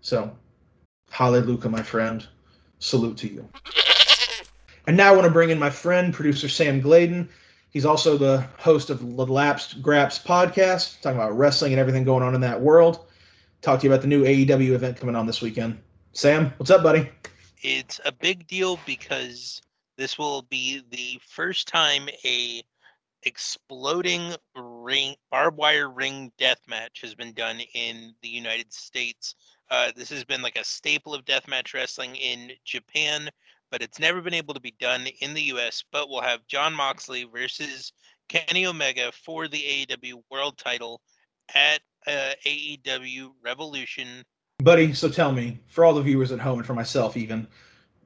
So, 0.00 0.36
hallelujah, 1.10 1.68
my 1.68 1.82
friend. 1.82 2.26
Salute 2.78 3.16
to 3.18 3.28
you. 3.28 3.48
And 4.86 4.96
now 4.96 5.12
I 5.12 5.12
want 5.12 5.24
to 5.24 5.30
bring 5.30 5.50
in 5.50 5.58
my 5.58 5.70
friend, 5.70 6.14
producer 6.14 6.48
Sam 6.48 6.80
Gladen. 6.80 7.28
He's 7.70 7.84
also 7.84 8.16
the 8.16 8.46
host 8.58 8.88
of 8.88 9.00
the 9.00 9.26
Lapsed 9.26 9.82
Graps 9.82 10.18
podcast, 10.18 11.00
talking 11.00 11.18
about 11.18 11.36
wrestling 11.36 11.72
and 11.72 11.80
everything 11.80 12.04
going 12.04 12.22
on 12.22 12.34
in 12.34 12.40
that 12.40 12.60
world. 12.60 13.06
Talk 13.60 13.80
to 13.80 13.86
you 13.86 13.92
about 13.92 14.02
the 14.02 14.08
new 14.08 14.24
AEW 14.24 14.70
event 14.70 14.96
coming 14.96 15.16
on 15.16 15.26
this 15.26 15.42
weekend. 15.42 15.78
Sam, 16.12 16.52
what's 16.56 16.70
up, 16.70 16.82
buddy? 16.82 17.10
it's 17.62 18.00
a 18.04 18.12
big 18.12 18.46
deal 18.46 18.78
because 18.86 19.62
this 19.96 20.18
will 20.18 20.42
be 20.42 20.82
the 20.90 21.20
first 21.28 21.68
time 21.68 22.08
a 22.24 22.62
exploding 23.24 24.34
ring 24.56 25.14
barbed 25.30 25.56
wire 25.56 25.90
ring 25.90 26.30
death 26.38 26.60
match 26.68 27.00
has 27.00 27.14
been 27.14 27.32
done 27.32 27.60
in 27.74 28.14
the 28.22 28.28
United 28.28 28.72
States. 28.72 29.34
Uh, 29.70 29.92
this 29.94 30.10
has 30.10 30.24
been 30.24 30.42
like 30.42 30.58
a 30.58 30.64
staple 30.64 31.14
of 31.14 31.24
deathmatch 31.24 31.74
wrestling 31.74 32.16
in 32.16 32.52
Japan, 32.64 33.28
but 33.70 33.82
it's 33.82 33.98
never 33.98 34.20
been 34.20 34.34
able 34.34 34.54
to 34.54 34.60
be 34.60 34.74
done 34.80 35.06
in 35.20 35.34
the 35.34 35.42
U.S. 35.42 35.84
But 35.92 36.08
we'll 36.08 36.22
have 36.22 36.46
Jon 36.46 36.74
Moxley 36.74 37.24
versus 37.24 37.92
Kenny 38.28 38.66
Omega 38.66 39.12
for 39.12 39.48
the 39.48 39.58
AEW 39.58 40.22
World 40.30 40.58
Title 40.58 41.00
at 41.54 41.80
uh, 42.06 42.32
AEW 42.46 43.30
Revolution 43.42 44.24
Buddy, 44.60 44.92
so 44.92 45.08
tell 45.08 45.30
me, 45.30 45.60
for 45.68 45.84
all 45.84 45.94
the 45.94 46.02
viewers 46.02 46.32
at 46.32 46.40
home 46.40 46.58
and 46.58 46.66
for 46.66 46.74
myself 46.74 47.16
even, 47.16 47.46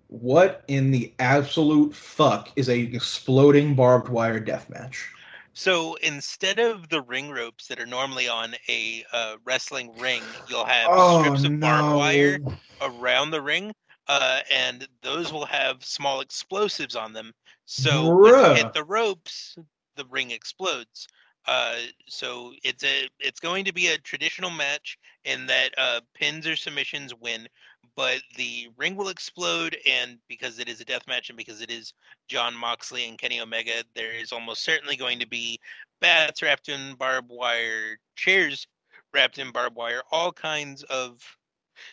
what 0.08 0.64
in 0.68 0.90
the 0.90 1.14
absolute 1.18 1.94
fuck 1.94 2.50
is 2.56 2.68
a 2.68 2.78
exploding 2.78 3.74
barbed 3.74 4.10
wire 4.10 4.38
death 4.38 4.68
match? 4.68 5.08
So 5.54 5.94
instead 5.96 6.58
of 6.58 6.88
the 6.88 7.00
ring 7.02 7.30
ropes 7.30 7.66
that 7.68 7.80
are 7.80 7.86
normally 7.86 8.28
on 8.28 8.54
a 8.68 9.04
uh, 9.12 9.36
wrestling 9.44 9.96
ring, 9.96 10.36
you'll 10.44 10.64
have 10.66 10.98
Oh, 10.98 10.98
strips 10.98 11.44
of 11.44 11.58
barbed 11.60 11.90
no. 11.90 11.96
wire 11.96 12.40
around 12.80 13.30
the 13.30 13.42
ring, 13.42 13.74
uh, 14.08 14.40
and 14.50 14.86
those 15.02 15.32
will 15.32 15.46
have 15.46 15.84
small 15.84 16.20
explosives 16.20 16.96
on 16.96 17.12
them. 17.12 17.32
So 17.64 18.10
when 18.10 18.36
you 18.36 18.48
hit 18.48 18.72
the 18.72 18.84
ropes, 18.84 19.56
the 19.96 20.06
ring 20.06 20.30
explodes. 20.30 21.06
Uh, 21.46 21.76
so 22.08 22.52
it's 22.62 22.84
a 22.84 23.08
it's 23.18 23.40
going 23.40 23.64
to 23.64 23.72
be 23.72 23.88
a 23.88 23.98
traditional 23.98 24.50
match 24.50 24.98
in 25.24 25.46
that 25.46 25.74
uh, 25.76 26.00
pins 26.14 26.46
or 26.46 26.56
submissions 26.56 27.14
win, 27.14 27.48
but 27.96 28.22
the 28.36 28.68
ring 28.76 28.96
will 28.96 29.08
explode, 29.08 29.76
and 29.88 30.18
because 30.28 30.58
it 30.58 30.68
is 30.68 30.80
a 30.80 30.84
death 30.84 31.06
match 31.06 31.28
and 31.28 31.36
because 31.36 31.60
it 31.60 31.70
is 31.70 31.92
Jon 32.28 32.54
Moxley 32.54 33.08
and 33.08 33.18
Kenny 33.18 33.40
Omega, 33.40 33.84
there 33.94 34.12
is 34.12 34.32
almost 34.32 34.64
certainly 34.64 34.96
going 34.96 35.18
to 35.18 35.28
be 35.28 35.58
bats 36.00 36.42
wrapped 36.42 36.68
in 36.68 36.94
barbed 36.94 37.30
wire, 37.30 37.98
chairs 38.16 38.66
wrapped 39.12 39.38
in 39.38 39.52
barbed 39.52 39.76
wire, 39.76 40.02
all 40.10 40.32
kinds 40.32 40.82
of 40.84 41.20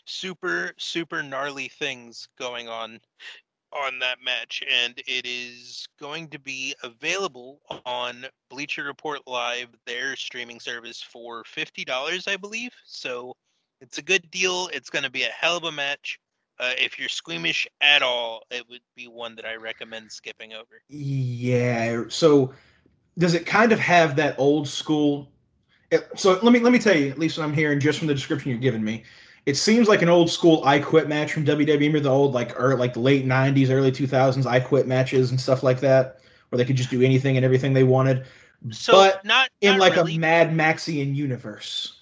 super 0.05 0.73
super 0.77 1.23
gnarly 1.23 1.67
things 1.67 2.27
going 2.37 2.67
on 2.67 2.99
on 3.71 3.99
that 3.99 4.17
match. 4.23 4.63
And 4.83 4.97
it 5.07 5.25
is 5.25 5.87
going 5.99 6.27
to 6.29 6.39
be 6.39 6.75
available 6.83 7.59
on 7.85 8.25
Bleacher 8.49 8.83
Report 8.83 9.19
Live 9.27 9.69
their 9.85 10.15
streaming 10.15 10.59
service 10.59 11.01
for 11.01 11.43
$50 11.43 12.27
I 12.27 12.35
believe. 12.37 12.71
So 12.85 13.35
It's 13.81 13.97
a 13.97 14.01
good 14.01 14.29
deal. 14.31 14.69
It's 14.73 14.89
going 14.89 15.03
to 15.03 15.11
be 15.11 15.23
a 15.23 15.29
hell 15.29 15.57
of 15.57 15.63
a 15.63 15.71
match. 15.71 16.19
Uh, 16.59 16.71
if 16.77 16.99
you're 16.99 17.09
squeamish 17.09 17.67
at 17.79 18.01
all, 18.01 18.43
it 18.51 18.67
would 18.69 18.81
be 18.95 19.07
one 19.07 19.35
that 19.37 19.45
I 19.45 19.55
recommend 19.55 20.11
skipping 20.11 20.53
over. 20.53 20.81
Yeah. 20.89 22.03
So 22.09 22.53
does 23.17 23.33
it 23.33 23.45
kind 23.45 23.71
of 23.71 23.79
have 23.79 24.15
that 24.17 24.37
old 24.37 24.67
school? 24.67 25.31
So 26.15 26.39
let 26.41 26.51
me 26.51 26.59
let 26.59 26.73
me 26.73 26.79
tell 26.79 26.95
you, 26.95 27.09
at 27.09 27.17
least 27.17 27.37
what 27.37 27.45
I'm 27.45 27.53
hearing 27.53 27.79
just 27.79 27.99
from 27.99 28.07
the 28.07 28.13
description 28.13 28.51
you're 28.51 28.59
giving 28.59 28.83
me, 28.83 29.03
it 29.45 29.55
seems 29.55 29.87
like 29.87 30.01
an 30.01 30.09
old 30.09 30.29
school 30.29 30.61
I 30.63 30.79
Quit 30.79 31.07
match 31.07 31.33
from 31.33 31.45
WWE. 31.45 31.67
Remember 31.67 31.99
the 31.99 32.09
old 32.09 32.33
like 32.33 32.59
er, 32.59 32.75
like 32.75 32.93
the 32.93 32.99
late 32.99 33.25
'90s, 33.25 33.69
early 33.69 33.91
2000s 33.91 34.45
I 34.45 34.59
Quit 34.59 34.87
matches 34.87 35.31
and 35.31 35.39
stuff 35.39 35.63
like 35.63 35.79
that, 35.79 36.19
where 36.49 36.57
they 36.57 36.65
could 36.65 36.75
just 36.75 36.89
do 36.89 37.01
anything 37.01 37.37
and 37.37 37.45
everything 37.45 37.73
they 37.73 37.83
wanted. 37.83 38.25
So 38.71 38.93
but 38.93 39.25
not 39.25 39.49
in 39.61 39.71
not 39.71 39.79
like 39.79 39.95
really, 39.95 40.15
a 40.15 40.19
Mad 40.19 40.51
Maxian 40.51 41.15
universe. 41.15 41.98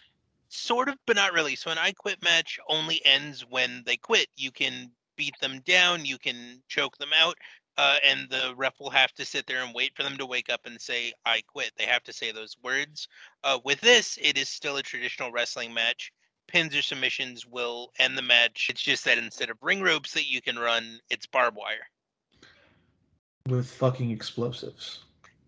Sort 0.57 0.89
of, 0.89 0.95
but 1.05 1.15
not 1.15 1.33
really. 1.33 1.55
So 1.55 1.71
an 1.71 1.77
I 1.77 1.91
quit 1.91 2.23
match 2.23 2.59
only 2.67 3.01
ends 3.05 3.45
when 3.47 3.83
they 3.85 3.97
quit. 3.97 4.27
You 4.35 4.51
can 4.51 4.91
beat 5.15 5.35
them 5.41 5.61
down, 5.65 6.05
you 6.05 6.17
can 6.17 6.61
choke 6.67 6.97
them 6.97 7.11
out, 7.15 7.37
uh, 7.77 7.97
and 8.03 8.29
the 8.29 8.53
ref 8.55 8.79
will 8.79 8.89
have 8.89 9.13
to 9.13 9.25
sit 9.25 9.45
there 9.47 9.63
and 9.63 9.73
wait 9.73 9.95
for 9.95 10.03
them 10.03 10.17
to 10.17 10.25
wake 10.25 10.49
up 10.49 10.61
and 10.65 10.79
say 10.81 11.13
"I 11.25 11.41
quit." 11.47 11.71
They 11.77 11.85
have 11.85 12.03
to 12.03 12.13
say 12.13 12.31
those 12.31 12.55
words. 12.63 13.07
Uh, 13.43 13.59
with 13.63 13.81
this, 13.81 14.17
it 14.21 14.37
is 14.37 14.49
still 14.49 14.77
a 14.77 14.83
traditional 14.83 15.31
wrestling 15.31 15.73
match. 15.73 16.11
Pins 16.47 16.75
or 16.75 16.81
submissions 16.81 17.45
will 17.45 17.91
end 17.99 18.17
the 18.17 18.21
match. 18.21 18.67
It's 18.69 18.81
just 18.81 19.03
that 19.05 19.17
instead 19.17 19.49
of 19.49 19.57
ring 19.61 19.81
ropes 19.81 20.13
that 20.13 20.29
you 20.29 20.41
can 20.41 20.57
run, 20.57 20.99
it's 21.09 21.25
barbed 21.25 21.57
wire. 21.57 21.87
with 23.47 23.69
fucking 23.69 24.11
explosives. 24.11 24.99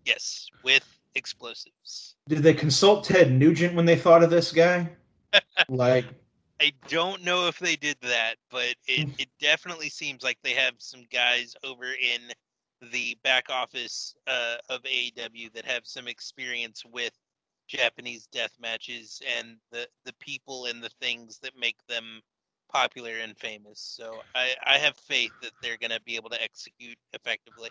Yes, 0.06 0.48
with 0.62 0.86
explosives. 1.14 2.16
Did 2.28 2.42
they 2.42 2.54
consult 2.54 3.04
Ted 3.04 3.30
Nugent 3.32 3.74
when 3.74 3.84
they 3.84 3.96
thought 3.96 4.22
of 4.22 4.30
this 4.30 4.52
guy? 4.52 4.88
Like, 5.68 6.06
I 6.60 6.72
don't 6.88 7.22
know 7.24 7.48
if 7.48 7.58
they 7.58 7.76
did 7.76 7.96
that, 8.02 8.36
but 8.50 8.74
it, 8.86 9.06
Hmm. 9.06 9.12
it 9.18 9.28
definitely 9.40 9.88
seems 9.88 10.22
like 10.22 10.38
they 10.42 10.54
have 10.54 10.74
some 10.78 11.04
guys 11.12 11.54
over 11.64 11.86
in 11.86 12.20
the 12.92 13.16
back 13.24 13.50
office 13.50 14.14
uh, 14.26 14.56
of 14.68 14.80
AEW 14.84 15.50
that 15.54 15.64
have 15.66 15.82
some 15.86 16.06
experience 16.08 16.82
with 16.84 17.12
Japanese 17.68 18.26
death 18.32 18.52
matches 18.60 19.20
and 19.38 19.56
the, 19.70 19.86
the 20.04 20.14
people 20.20 20.66
and 20.66 20.82
the 20.82 20.90
things 21.00 21.38
that 21.42 21.52
make 21.58 21.76
them 21.88 22.20
popular 22.72 23.18
and 23.22 23.36
famous. 23.38 23.80
So 23.80 24.22
I, 24.34 24.54
I 24.66 24.78
have 24.78 24.96
faith 24.96 25.32
that 25.42 25.52
they're 25.62 25.76
going 25.78 25.90
to 25.90 26.00
be 26.04 26.16
able 26.16 26.30
to 26.30 26.42
execute 26.42 26.96
effectively. 27.12 27.70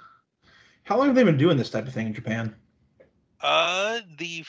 how 0.83 0.97
long 0.97 1.07
have 1.07 1.15
they 1.15 1.23
been 1.23 1.37
doing 1.37 1.57
this 1.57 1.69
type 1.69 1.87
of 1.87 1.93
thing 1.93 2.07
in 2.07 2.13
Japan? 2.13 2.55
Uh, 3.41 4.01
the 4.17 4.43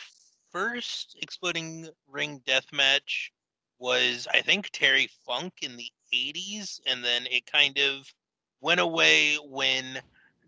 first 0.50 1.16
exploding 1.22 1.88
ring 2.08 2.42
death 2.46 2.66
match 2.72 3.32
was, 3.78 4.28
I 4.32 4.40
think, 4.40 4.70
Terry 4.70 5.08
Funk 5.26 5.54
in 5.62 5.76
the 5.76 5.90
'80s, 6.12 6.80
and 6.86 7.04
then 7.04 7.26
it 7.30 7.50
kind 7.50 7.78
of 7.78 8.12
went 8.60 8.80
away 8.80 9.36
when 9.36 10.00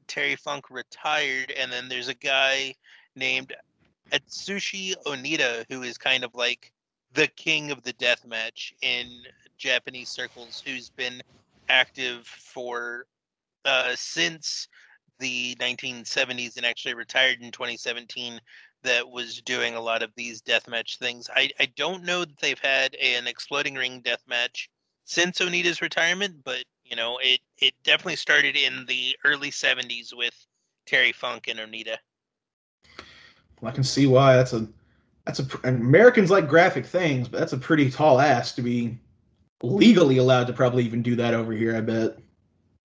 Terry 0.07 0.37
Funk 0.37 0.71
retired. 0.71 1.53
And 1.59 1.73
then 1.73 1.89
there's 1.89 2.09
a 2.09 2.15
guy 2.15 2.75
named 3.17 3.55
Atsushi 4.11 4.95
Onita 5.07 5.65
who 5.69 5.83
is 5.83 5.97
kind 5.97 6.25
of 6.25 6.35
like 6.35 6.73
the 7.15 7.29
king 7.29 7.71
of 7.71 7.83
the 7.83 7.93
death 7.95 8.27
match 8.27 8.75
in 8.83 9.09
Japanese 9.59 10.09
circles, 10.09 10.63
who's 10.65 10.91
been 10.91 11.23
active 11.69 12.27
for 12.27 13.07
uh, 13.65 13.93
since 13.95 14.69
the 15.19 15.55
1970s 15.57 16.57
and 16.57 16.67
actually 16.67 16.95
retired 16.95 17.41
in 17.41 17.51
2017 17.51 18.41
that 18.83 19.09
was 19.09 19.41
doing 19.43 19.75
a 19.75 19.81
lot 19.81 20.03
of 20.03 20.11
these 20.17 20.43
deathmatch 20.43 20.99
things. 20.99 21.29
I, 21.35 21.51
I 21.59 21.67
don't 21.77 22.05
know 22.05 22.21
that 22.21 22.39
they've 22.41 22.59
had 22.59 22.95
an 22.97 23.27
exploding 23.27 23.75
ring 23.75 24.03
deathmatch 24.03 24.69
since 25.05 25.41
Onita's 25.41 25.83
retirement, 25.83 26.37
but 26.45 26.65
you 26.85 26.97
know 26.97 27.19
it 27.23 27.41
it 27.59 27.75
definitely 27.85 28.17
started 28.17 28.57
in 28.57 28.85
the 28.87 29.17
early 29.25 29.51
70s 29.51 30.17
with 30.17 30.35
Terry 30.87 31.13
Funk 31.13 31.49
and 31.49 31.59
Onita. 31.59 31.97
Well, 33.61 33.71
I 33.71 33.75
can 33.75 33.85
see 33.85 34.07
why. 34.07 34.37
That's 34.37 34.53
a 34.53 34.67
that's 35.25 35.41
a 35.41 35.47
and 35.65 35.81
Americans 35.81 36.31
like 36.31 36.49
graphic 36.49 36.87
things, 36.87 37.29
but 37.29 37.39
that's 37.39 37.53
a 37.53 37.59
pretty 37.59 37.91
tall 37.91 38.21
ass 38.21 38.53
to 38.57 38.63
be 38.63 38.99
legally 39.63 40.19
allowed 40.19 40.49
to 40.49 40.53
probably 40.53 40.85
even 40.85 41.03
do 41.03 41.17
that 41.17 41.35
over 41.35 41.53
here. 41.53 41.77
I 41.77 41.81
bet. 41.81 42.19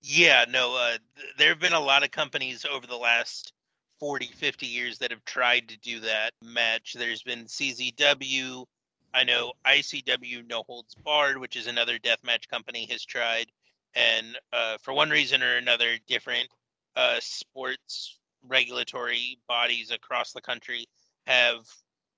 Yeah, 0.01 0.45
no, 0.47 0.75
uh, 0.77 0.97
th- 1.15 1.33
there 1.37 1.49
have 1.49 1.59
been 1.59 1.73
a 1.73 1.79
lot 1.79 2.03
of 2.03 2.11
companies 2.11 2.65
over 2.65 2.85
the 2.85 2.95
last 2.95 3.53
40, 3.99 4.27
50 4.27 4.65
years 4.65 4.97
that 4.99 5.11
have 5.11 5.23
tried 5.25 5.67
to 5.69 5.77
do 5.79 5.99
that 6.01 6.31
match. 6.43 6.95
There's 6.97 7.23
been 7.23 7.45
CZW, 7.45 8.65
I 9.13 9.23
know 9.23 9.53
ICW 9.65 10.47
No 10.47 10.63
Holds 10.63 10.95
Barred, 10.95 11.37
which 11.37 11.55
is 11.55 11.67
another 11.67 11.97
deathmatch 11.97 12.47
company, 12.49 12.87
has 12.91 13.03
tried. 13.03 13.47
And 13.95 14.37
uh, 14.53 14.77
for 14.81 14.93
one 14.93 15.09
reason 15.09 15.41
or 15.41 15.57
another, 15.57 15.97
different 16.07 16.47
uh, 16.95 17.17
sports 17.19 18.19
regulatory 18.47 19.39
bodies 19.47 19.91
across 19.91 20.33
the 20.33 20.41
country 20.41 20.85
have 21.25 21.65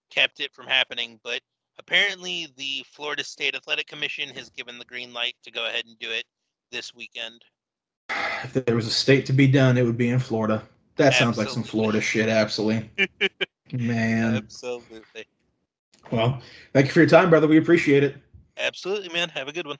kept 0.09 0.39
it 0.39 0.53
from 0.53 0.67
happening. 0.67 1.19
But 1.23 1.41
apparently, 1.77 2.47
the 2.57 2.83
Florida 2.91 3.23
State 3.23 3.55
Athletic 3.55 3.87
Commission 3.87 4.29
has 4.35 4.49
given 4.49 4.77
the 4.77 4.85
green 4.85 5.13
light 5.13 5.35
to 5.43 5.51
go 5.51 5.67
ahead 5.67 5.85
and 5.85 5.97
do 5.99 6.11
it 6.11 6.25
this 6.71 6.93
weekend. 6.93 7.41
If 8.43 8.53
there 8.53 8.75
was 8.75 8.87
a 8.87 8.91
state 8.91 9.25
to 9.27 9.33
be 9.33 9.47
done, 9.47 9.77
it 9.77 9.85
would 9.85 9.97
be 9.97 10.09
in 10.09 10.19
Florida. 10.19 10.63
That 10.99 11.13
sounds 11.13 11.37
like 11.37 11.47
some 11.47 11.63
Florida 11.63 12.01
shit, 12.01 12.27
absolutely. 12.27 12.91
Man. 13.71 14.35
Absolutely. 14.35 15.25
Well, 16.11 16.41
thank 16.73 16.87
you 16.87 16.91
for 16.91 16.99
your 16.99 17.07
time, 17.07 17.29
brother. 17.29 17.47
We 17.47 17.57
appreciate 17.57 18.03
it. 18.03 18.17
Absolutely, 18.57 19.09
man. 19.09 19.29
Have 19.29 19.47
a 19.47 19.53
good 19.53 19.67
one. 19.67 19.77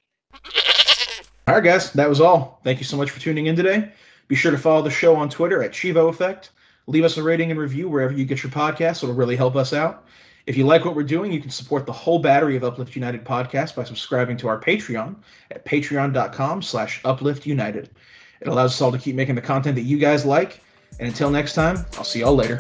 All 1.48 1.56
right, 1.56 1.64
guys, 1.64 1.92
that 1.94 2.08
was 2.08 2.22
all. 2.22 2.62
Thank 2.64 2.78
you 2.78 2.86
so 2.86 2.96
much 2.96 3.10
for 3.10 3.20
tuning 3.20 3.48
in 3.48 3.56
today. 3.56 3.92
Be 4.28 4.36
sure 4.36 4.52
to 4.52 4.58
follow 4.58 4.82
the 4.82 4.92
show 4.92 5.16
on 5.16 5.28
Twitter 5.28 5.62
at 5.64 5.72
Chevo 5.72 6.08
Effect. 6.08 6.52
Leave 6.88 7.04
us 7.04 7.18
a 7.18 7.24
rating 7.24 7.52
and 7.52 7.60
review 7.60 7.90
wherever 7.90 8.14
you 8.14 8.24
get 8.24 8.44
your 8.44 8.52
podcasts. 8.52 9.04
It'll 9.04 9.16
really 9.16 9.36
help 9.36 9.56
us 9.56 9.74
out. 9.74 10.08
If 10.46 10.56
you 10.56 10.66
like 10.66 10.86
what 10.86 10.96
we're 10.96 11.04
doing, 11.04 11.34
you 11.34 11.42
can 11.42 11.50
support 11.50 11.86
the 11.86 11.92
whole 11.92 12.20
battery 12.20 12.56
of 12.56 12.64
Uplift 12.64 12.96
United 12.96 13.26
podcasts 13.26 13.76
by 13.76 13.84
subscribing 13.84 14.38
to 14.38 14.48
our 14.48 14.62
Patreon 14.62 15.16
at 15.52 15.66
patreon.com 15.66 16.62
slash 16.62 17.02
upliftunited. 17.04 17.90
It 18.40 18.48
allows 18.48 18.72
us 18.72 18.82
all 18.82 18.92
to 18.92 18.98
keep 18.98 19.16
making 19.16 19.36
the 19.36 19.42
content 19.42 19.76
that 19.76 19.82
you 19.82 19.98
guys 19.98 20.26
like. 20.26 20.62
And 21.00 21.08
until 21.08 21.30
next 21.32 21.54
time, 21.54 21.86
I'll 21.98 22.04
see 22.04 22.20
y'all 22.20 22.36
later. 22.36 22.60